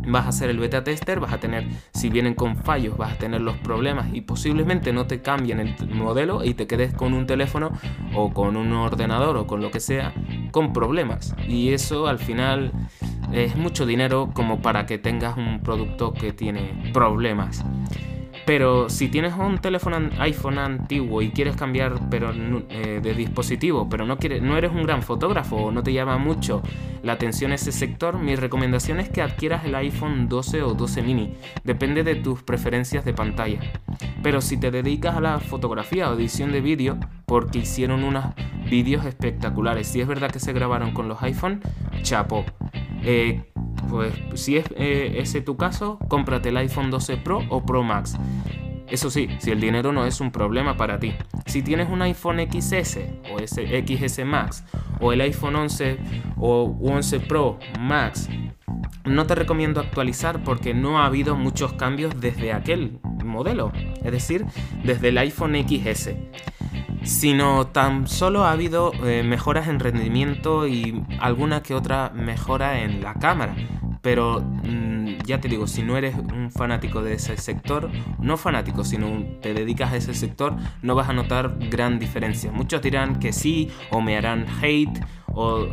vas 0.06 0.26
a 0.26 0.28
hacer 0.28 0.50
el 0.50 0.58
beta 0.58 0.84
tester, 0.84 1.20
vas 1.20 1.32
a 1.32 1.38
tener, 1.38 1.66
si 1.92 2.08
vienen 2.08 2.34
con 2.34 2.56
fallos, 2.56 2.96
vas 2.96 3.12
a 3.12 3.18
tener 3.18 3.40
los 3.40 3.56
problemas 3.58 4.12
y 4.12 4.20
posiblemente 4.20 4.92
no 4.92 5.06
te 5.06 5.22
cambien 5.22 5.60
el 5.60 5.94
modelo 5.94 6.44
y 6.44 6.54
te 6.54 6.66
quedes 6.66 6.92
con 6.92 7.14
un 7.14 7.26
teléfono 7.26 7.72
o 8.14 8.32
con 8.32 8.56
un 8.56 8.72
ordenador 8.72 9.36
o 9.36 9.46
con 9.46 9.60
lo 9.60 9.70
que 9.70 9.80
sea 9.80 10.12
con 10.50 10.72
problemas. 10.72 11.34
Y 11.48 11.72
eso 11.72 12.06
al 12.06 12.18
final 12.18 12.72
es 13.32 13.56
mucho 13.56 13.86
dinero 13.86 14.30
como 14.32 14.60
para 14.60 14.86
que 14.86 14.98
tengas 14.98 15.36
un 15.36 15.60
producto 15.62 16.12
que 16.12 16.32
tiene 16.32 16.90
problemas. 16.92 17.64
Pero 18.46 18.88
si 18.88 19.08
tienes 19.08 19.34
un 19.34 19.58
teléfono 19.58 19.98
iPhone 20.20 20.58
antiguo 20.58 21.20
y 21.20 21.30
quieres 21.30 21.56
cambiar 21.56 22.08
pero, 22.08 22.32
eh, 22.70 23.00
de 23.02 23.14
dispositivo, 23.14 23.88
pero 23.88 24.06
no, 24.06 24.18
quieres, 24.18 24.40
no 24.40 24.56
eres 24.56 24.70
un 24.70 24.84
gran 24.84 25.02
fotógrafo 25.02 25.56
o 25.56 25.72
no 25.72 25.82
te 25.82 25.92
llama 25.92 26.16
mucho 26.16 26.62
la 27.06 27.12
atención 27.12 27.52
ese 27.52 27.70
sector, 27.70 28.18
mi 28.18 28.34
recomendación 28.34 28.98
es 28.98 29.08
que 29.08 29.22
adquieras 29.22 29.64
el 29.64 29.74
iPhone 29.76 30.28
12 30.28 30.62
o 30.62 30.74
12 30.74 31.02
mini. 31.02 31.34
Depende 31.62 32.02
de 32.02 32.16
tus 32.16 32.42
preferencias 32.42 33.04
de 33.04 33.14
pantalla. 33.14 33.60
Pero 34.22 34.40
si 34.40 34.56
te 34.56 34.72
dedicas 34.72 35.16
a 35.16 35.20
la 35.20 35.38
fotografía 35.38 36.10
o 36.10 36.14
edición 36.14 36.50
de 36.50 36.60
vídeo, 36.60 36.98
porque 37.26 37.58
hicieron 37.58 38.04
unos 38.04 38.24
vídeos 38.70 39.04
espectaculares, 39.04 39.88
si 39.88 40.00
es 40.00 40.06
verdad 40.06 40.30
que 40.30 40.40
se 40.40 40.52
grabaron 40.52 40.92
con 40.92 41.08
los 41.08 41.22
iPhone, 41.22 41.60
chapo. 42.02 42.44
Eh, 43.02 43.42
pues 43.88 44.14
si 44.34 44.56
es 44.56 44.66
eh, 44.76 45.16
ese 45.18 45.40
tu 45.40 45.56
caso, 45.56 45.98
cómprate 46.08 46.48
el 46.48 46.56
iPhone 46.56 46.90
12 46.90 47.18
Pro 47.18 47.40
o 47.50 47.64
Pro 47.64 47.82
Max. 47.82 48.16
Eso 48.88 49.10
sí, 49.10 49.28
si 49.38 49.50
el 49.50 49.60
dinero 49.60 49.92
no 49.92 50.06
es 50.06 50.20
un 50.20 50.30
problema 50.30 50.76
para 50.76 51.00
ti. 51.00 51.14
Si 51.46 51.62
tienes 51.62 51.88
un 51.90 52.02
iPhone 52.02 52.38
XS 52.48 52.98
o 53.32 53.38
ese 53.40 53.84
XS 53.84 54.24
Max 54.24 54.64
o 55.00 55.12
el 55.12 55.20
iPhone 55.20 55.56
11 55.56 55.98
o 56.36 56.76
11 56.80 57.20
Pro 57.20 57.58
Max, 57.80 58.28
no 59.04 59.26
te 59.26 59.34
recomiendo 59.34 59.80
actualizar 59.80 60.42
porque 60.44 60.72
no 60.72 61.00
ha 61.00 61.06
habido 61.06 61.34
muchos 61.34 61.72
cambios 61.72 62.20
desde 62.20 62.52
aquel 62.52 63.00
modelo, 63.24 63.72
es 64.04 64.12
decir, 64.12 64.46
desde 64.84 65.08
el 65.08 65.18
iPhone 65.18 65.56
XS 65.56 66.10
sino 67.06 67.68
tan 67.68 68.08
solo 68.08 68.44
ha 68.44 68.52
habido 68.52 68.92
eh, 69.04 69.22
mejoras 69.22 69.68
en 69.68 69.80
rendimiento 69.80 70.66
y 70.66 71.02
alguna 71.20 71.62
que 71.62 71.74
otra 71.74 72.10
mejora 72.14 72.80
en 72.82 73.02
la 73.02 73.14
cámara. 73.14 73.54
Pero 74.02 74.40
mm, 74.40 75.18
ya 75.24 75.40
te 75.40 75.48
digo, 75.48 75.66
si 75.66 75.82
no 75.82 75.96
eres 75.96 76.14
un 76.16 76.50
fanático 76.50 77.02
de 77.02 77.14
ese 77.14 77.36
sector, 77.36 77.90
no 78.20 78.36
fanático, 78.36 78.84
sino 78.84 79.24
te 79.40 79.54
dedicas 79.54 79.92
a 79.92 79.96
ese 79.96 80.14
sector, 80.14 80.54
no 80.82 80.94
vas 80.94 81.08
a 81.08 81.12
notar 81.12 81.56
gran 81.70 81.98
diferencia. 81.98 82.52
Muchos 82.52 82.82
dirán 82.82 83.18
que 83.18 83.32
sí 83.32 83.70
o 83.90 84.00
me 84.00 84.16
harán 84.16 84.46
hate 84.62 85.00
o, 85.36 85.68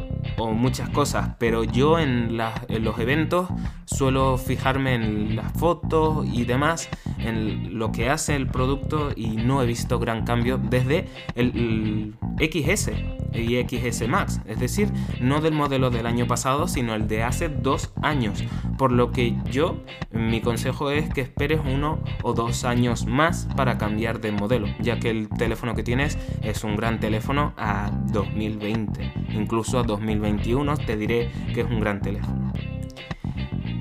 muchas 0.53 0.89
cosas, 0.89 1.35
pero 1.39 1.63
yo 1.63 1.97
en, 1.97 2.37
los 2.37 2.99
eventos 2.99 3.47
suelo 3.85 4.37
fijarme 4.37 4.95
en 4.95 5.35
las 5.35 5.51
fotos 5.53 6.27
y 6.31 6.43
demás, 6.45 6.89
en 7.19 7.79
lo 7.79 7.91
que 7.91 8.09
hace 8.09 8.35
el 8.35 8.47
producto 8.47 9.11
y 9.15 9.27
no 9.27 9.61
he 9.61 9.65
visto 9.65 9.99
gran 9.99 10.25
cambio 10.25 10.57
desde 10.57 11.07
el, 11.35 12.13
XS 12.39 12.91
y 13.33 13.61
XS 13.63 14.07
Max, 14.07 14.41
es 14.45 14.59
decir, 14.59 14.89
no 15.21 15.39
del 15.39 15.53
modelo 15.53 15.89
del 15.89 16.05
año 16.05 16.27
pasado, 16.27 16.67
sino 16.67 16.93
el 16.93 17.07
de 17.07 17.23
hace 17.23 17.47
dos 17.47 17.93
años, 18.01 18.43
por 18.77 18.91
lo 18.91 19.11
que 19.11 19.35
yo, 19.49 19.77
mi 20.11 20.41
consejo 20.41 20.91
es 20.91 21.11
que 21.13 21.21
esperes 21.21 21.61
uno 21.65 21.99
o 22.21 22.33
dos 22.33 22.65
años 22.65 23.05
más 23.05 23.47
para 23.55 23.77
cambiar 23.77 24.19
de 24.19 24.31
modelo, 24.31 24.67
ya 24.79 24.99
que 24.99 25.09
el 25.09 25.29
teléfono 25.29 25.73
que 25.73 25.83
tienes 25.83 26.17
es 26.41 26.63
un 26.63 26.75
gran 26.75 26.99
teléfono 26.99 27.53
a 27.57 27.91
2020, 28.11 29.13
incluso 29.33 29.52
a 29.53 29.83
2021 29.83 30.77
te 30.77 30.97
diré 30.97 31.29
que 31.53 31.61
es 31.61 31.67
un 31.67 31.79
gran 31.79 32.01
teléfono. 32.01 32.51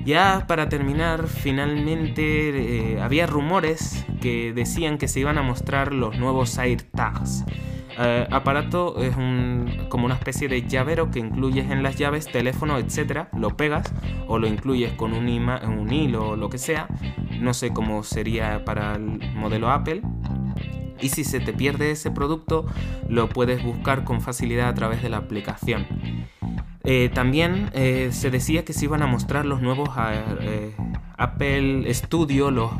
Ya 0.05 0.45
para 0.47 0.69
terminar, 0.69 1.27
finalmente 1.27 2.93
eh, 2.93 3.01
había 3.01 3.25
rumores 3.25 4.05
que 4.21 4.53
decían 4.53 4.97
que 4.97 5.07
se 5.07 5.21
iban 5.21 5.37
a 5.37 5.41
mostrar 5.41 5.93
los 5.93 6.17
nuevos 6.17 6.57
AirTags. 6.59 7.45
Eh, 7.97 8.27
aparato 8.31 9.01
es 9.01 9.15
un, 9.15 9.87
como 9.89 10.05
una 10.05 10.15
especie 10.15 10.47
de 10.47 10.67
llavero 10.67 11.09
que 11.09 11.19
incluyes 11.19 11.69
en 11.71 11.83
las 11.83 11.95
llaves, 11.95 12.31
teléfono, 12.31 12.77
etcétera, 12.77 13.29
lo 13.37 13.55
pegas 13.57 13.91
o 14.27 14.37
lo 14.39 14.47
incluyes 14.47 14.93
con 14.93 15.13
un, 15.13 15.27
un 15.27 15.91
hilo 15.91 16.29
o 16.29 16.35
lo 16.35 16.49
que 16.49 16.57
sea. 16.57 16.87
No 17.39 17.53
sé 17.53 17.71
cómo 17.73 18.03
sería 18.03 18.63
para 18.65 18.95
el 18.95 19.19
modelo 19.35 19.71
Apple, 19.71 20.01
y 21.01 21.09
si 21.09 21.23
se 21.23 21.39
te 21.39 21.53
pierde 21.53 21.91
ese 21.91 22.11
producto 22.11 22.65
lo 23.09 23.29
puedes 23.29 23.63
buscar 23.63 24.03
con 24.03 24.21
facilidad 24.21 24.69
a 24.69 24.73
través 24.73 25.01
de 25.01 25.09
la 25.09 25.17
aplicación. 25.17 25.85
Eh, 26.85 27.09
también 27.13 27.69
eh, 27.73 28.09
se 28.11 28.29
decía 28.29 28.65
que 28.65 28.73
se 28.73 28.85
iban 28.85 29.01
a 29.01 29.07
mostrar 29.07 29.45
los 29.45 29.61
nuevos 29.61 29.89
eh, 30.41 30.75
Apple 31.17 31.93
Studio, 31.93 32.51
los 32.51 32.71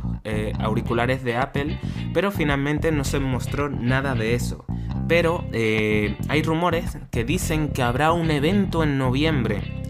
auriculares 0.59 1.23
de 1.23 1.35
Apple, 1.35 1.79
pero 2.13 2.31
finalmente 2.31 2.91
no 2.91 3.03
se 3.03 3.19
mostró 3.19 3.69
nada 3.69 4.15
de 4.15 4.35
eso. 4.35 4.65
Pero 5.07 5.45
hay 5.51 6.43
rumores 6.43 6.97
que 7.11 7.25
dicen 7.25 7.69
que 7.69 7.83
habrá 7.83 8.13
un 8.13 8.31
evento 8.31 8.83
en 8.83 8.97
noviembre 8.97 9.83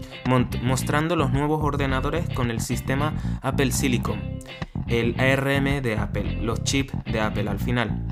mostrando 0.62 1.16
los 1.16 1.32
nuevos 1.32 1.62
ordenadores 1.62 2.28
con 2.30 2.50
el 2.50 2.60
sistema 2.60 3.14
Apple 3.42 3.70
Silicon. 3.72 4.20
El 4.88 5.18
ARM 5.18 5.82
de 5.82 5.96
Apple, 5.96 6.38
los 6.42 6.62
chips 6.64 6.92
de 7.04 7.20
Apple 7.20 7.48
al 7.48 7.58
final 7.58 8.04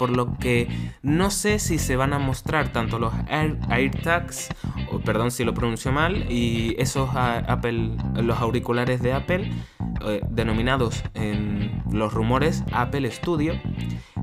por 0.00 0.08
lo 0.08 0.38
que 0.38 0.66
no 1.02 1.30
sé 1.30 1.58
si 1.58 1.78
se 1.78 1.94
van 1.94 2.14
a 2.14 2.18
mostrar 2.18 2.72
tanto 2.72 2.98
los 2.98 3.12
AirTags, 3.28 4.48
o 4.90 5.00
perdón 5.00 5.30
si 5.30 5.44
lo 5.44 5.52
pronuncio 5.52 5.92
mal, 5.92 6.32
y 6.32 6.74
esos 6.78 7.10
Apple, 7.14 7.90
los 8.14 8.38
auriculares 8.38 9.02
de 9.02 9.12
Apple, 9.12 9.52
eh, 10.06 10.22
denominados 10.30 11.04
en 11.12 11.82
los 11.92 12.14
rumores 12.14 12.64
Apple 12.72 13.10
Studio. 13.10 13.60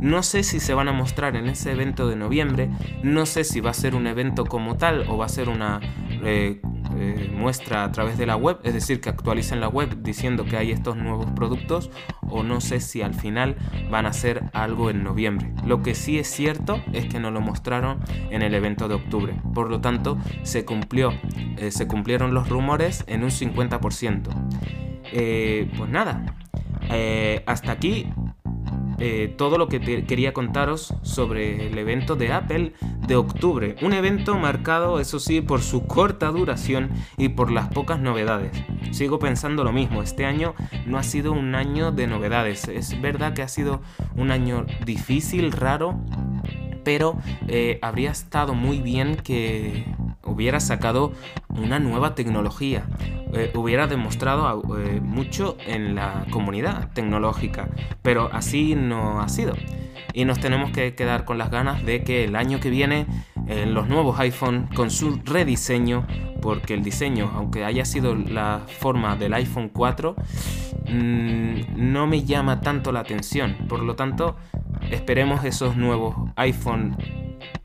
No 0.01 0.23
sé 0.23 0.41
si 0.41 0.59
se 0.59 0.73
van 0.73 0.87
a 0.87 0.93
mostrar 0.93 1.35
en 1.35 1.45
ese 1.45 1.73
evento 1.73 2.07
de 2.07 2.15
noviembre, 2.15 2.71
no 3.03 3.27
sé 3.27 3.43
si 3.43 3.59
va 3.59 3.69
a 3.69 3.75
ser 3.75 3.93
un 3.93 4.07
evento 4.07 4.45
como 4.45 4.77
tal 4.77 5.05
o 5.07 5.17
va 5.17 5.25
a 5.25 5.29
ser 5.29 5.47
una 5.47 5.79
eh, 6.23 6.59
eh, 6.99 7.31
muestra 7.33 7.83
a 7.83 7.91
través 7.91 8.17
de 8.17 8.25
la 8.25 8.35
web, 8.35 8.59
es 8.63 8.73
decir, 8.73 9.01
que 9.01 9.09
actualicen 9.09 9.59
la 9.59 9.67
web 9.67 10.01
diciendo 10.01 10.45
que 10.45 10.57
hay 10.57 10.71
estos 10.71 10.97
nuevos 10.97 11.27
productos 11.31 11.91
o 12.29 12.43
no 12.43 12.59
sé 12.59 12.79
si 12.79 13.01
al 13.01 13.13
final 13.13 13.55
van 13.89 14.05
a 14.05 14.09
hacer 14.09 14.45
algo 14.53 14.89
en 14.89 15.03
noviembre. 15.03 15.53
Lo 15.65 15.83
que 15.83 15.95
sí 15.95 16.17
es 16.17 16.27
cierto 16.27 16.81
es 16.93 17.05
que 17.05 17.19
no 17.19 17.31
lo 17.31 17.39
mostraron 17.39 17.99
en 18.31 18.41
el 18.41 18.53
evento 18.53 18.87
de 18.87 18.95
octubre, 18.95 19.35
por 19.53 19.69
lo 19.69 19.79
tanto 19.79 20.17
se 20.43 20.65
cumplió, 20.65 21.13
eh, 21.57 21.71
se 21.71 21.87
cumplieron 21.87 22.33
los 22.33 22.49
rumores 22.49 23.03
en 23.07 23.23
un 23.23 23.31
50%. 23.31 24.29
Eh, 25.13 25.71
pues 25.77 25.89
nada, 25.89 26.35
hasta 27.45 27.71
aquí 27.71 28.11
eh, 28.99 29.33
todo 29.37 29.57
lo 29.57 29.67
que 29.67 29.79
quería 30.05 30.33
contaros 30.33 30.93
sobre 31.03 31.67
el 31.67 31.77
evento 31.77 32.15
de 32.15 32.33
Apple 32.33 32.73
de 33.07 33.15
octubre. 33.15 33.75
Un 33.81 33.93
evento 33.93 34.37
marcado, 34.37 34.99
eso 34.99 35.19
sí, 35.19 35.41
por 35.41 35.61
su 35.61 35.85
corta 35.85 36.29
duración 36.29 36.89
y 37.17 37.29
por 37.29 37.51
las 37.51 37.69
pocas 37.69 37.99
novedades. 37.99 38.51
Sigo 38.91 39.19
pensando 39.19 39.63
lo 39.63 39.71
mismo, 39.71 40.01
este 40.01 40.25
año 40.25 40.55
no 40.85 40.97
ha 40.97 41.03
sido 41.03 41.31
un 41.31 41.55
año 41.55 41.91
de 41.91 42.07
novedades. 42.07 42.67
Es 42.67 42.99
verdad 43.01 43.33
que 43.33 43.41
ha 43.41 43.47
sido 43.47 43.81
un 44.15 44.31
año 44.31 44.65
difícil, 44.85 45.51
raro, 45.51 45.99
pero 46.83 47.17
eh, 47.47 47.79
habría 47.81 48.11
estado 48.11 48.53
muy 48.53 48.79
bien 48.79 49.17
que 49.17 49.85
hubiera 50.27 50.59
sacado 50.59 51.13
una 51.49 51.79
nueva 51.79 52.15
tecnología, 52.15 52.85
eh, 53.33 53.51
hubiera 53.55 53.87
demostrado 53.87 54.63
eh, 54.77 54.99
mucho 55.01 55.57
en 55.65 55.95
la 55.95 56.25
comunidad 56.31 56.91
tecnológica, 56.93 57.69
pero 58.01 58.29
así 58.31 58.75
no 58.75 59.21
ha 59.21 59.29
sido. 59.29 59.53
Y 60.13 60.25
nos 60.25 60.39
tenemos 60.39 60.71
que 60.71 60.95
quedar 60.95 61.25
con 61.25 61.37
las 61.37 61.51
ganas 61.51 61.85
de 61.85 62.03
que 62.03 62.23
el 62.23 62.35
año 62.35 62.59
que 62.59 62.69
viene 62.69 63.05
los 63.65 63.87
nuevos 63.87 64.19
iPhone 64.19 64.67
con 64.75 64.89
su 64.89 65.21
rediseño, 65.23 66.05
porque 66.41 66.73
el 66.73 66.83
diseño, 66.83 67.31
aunque 67.33 67.63
haya 67.65 67.85
sido 67.85 68.15
la 68.15 68.61
forma 68.67 69.15
del 69.15 69.33
iPhone 69.33 69.69
4, 69.69 70.15
mm, 70.89 71.61
no 71.75 72.07
me 72.07 72.23
llama 72.23 72.61
tanto 72.61 72.91
la 72.91 73.01
atención. 73.01 73.55
Por 73.67 73.83
lo 73.83 73.95
tanto, 73.95 74.35
esperemos 74.91 75.43
esos 75.45 75.75
nuevos 75.75 76.15
iPhone 76.35 76.97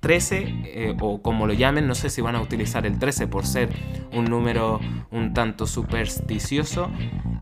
13 0.00 0.62
eh, 0.64 0.96
o 1.00 1.22
como 1.22 1.46
lo 1.46 1.54
llamen, 1.54 1.86
no 1.86 1.94
sé 1.94 2.10
si 2.10 2.20
van 2.20 2.36
a 2.36 2.40
utilizar 2.40 2.86
el 2.86 2.98
13 2.98 3.28
por 3.28 3.46
ser 3.46 3.68
un 4.12 4.24
número 4.24 4.80
un 5.10 5.32
tanto 5.32 5.66
supersticioso, 5.66 6.90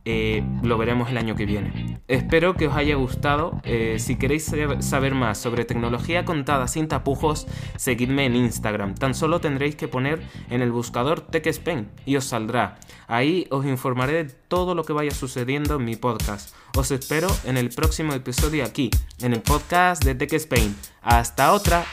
eh, 0.05 0.45
lo 0.63 0.77
veremos 0.79 1.11
el 1.11 1.19
año 1.19 1.35
que 1.35 1.47
viene. 1.47 1.90
Espero 2.11 2.55
que 2.55 2.67
os 2.67 2.75
haya 2.75 2.97
gustado. 2.97 3.61
Eh, 3.63 3.99
si 4.01 4.17
queréis 4.17 4.53
saber 4.81 5.15
más 5.15 5.39
sobre 5.39 5.65
tecnología 5.65 6.25
contada 6.25 6.67
sin 6.67 6.89
tapujos, 6.89 7.47
seguidme 7.77 8.27
en 8.27 8.35
Instagram. 8.35 8.97
Tan 8.97 9.15
solo 9.15 9.41
tendréis 9.41 9.77
que 9.77 9.87
poner 9.87 10.21
en 10.51 10.61
el 10.61 10.73
buscador 10.73 11.21
TechSpain 11.21 11.89
y 12.05 12.17
os 12.17 12.25
saldrá. 12.25 12.81
Ahí 13.07 13.47
os 13.51 13.65
informaré 13.65 14.25
de 14.25 14.35
todo 14.49 14.75
lo 14.75 14.83
que 14.83 14.93
vaya 14.93 15.13
sucediendo 15.13 15.77
en 15.77 15.85
mi 15.85 15.95
podcast. 15.95 16.53
Os 16.77 16.91
espero 16.91 17.29
en 17.45 17.57
el 17.57 17.69
próximo 17.69 18.13
episodio 18.13 18.65
aquí, 18.65 18.91
en 19.21 19.33
el 19.33 19.41
podcast 19.43 20.05
de 20.05 20.17
TechSpain. 20.17 20.75
Hasta 21.03 21.53
otra. 21.53 21.85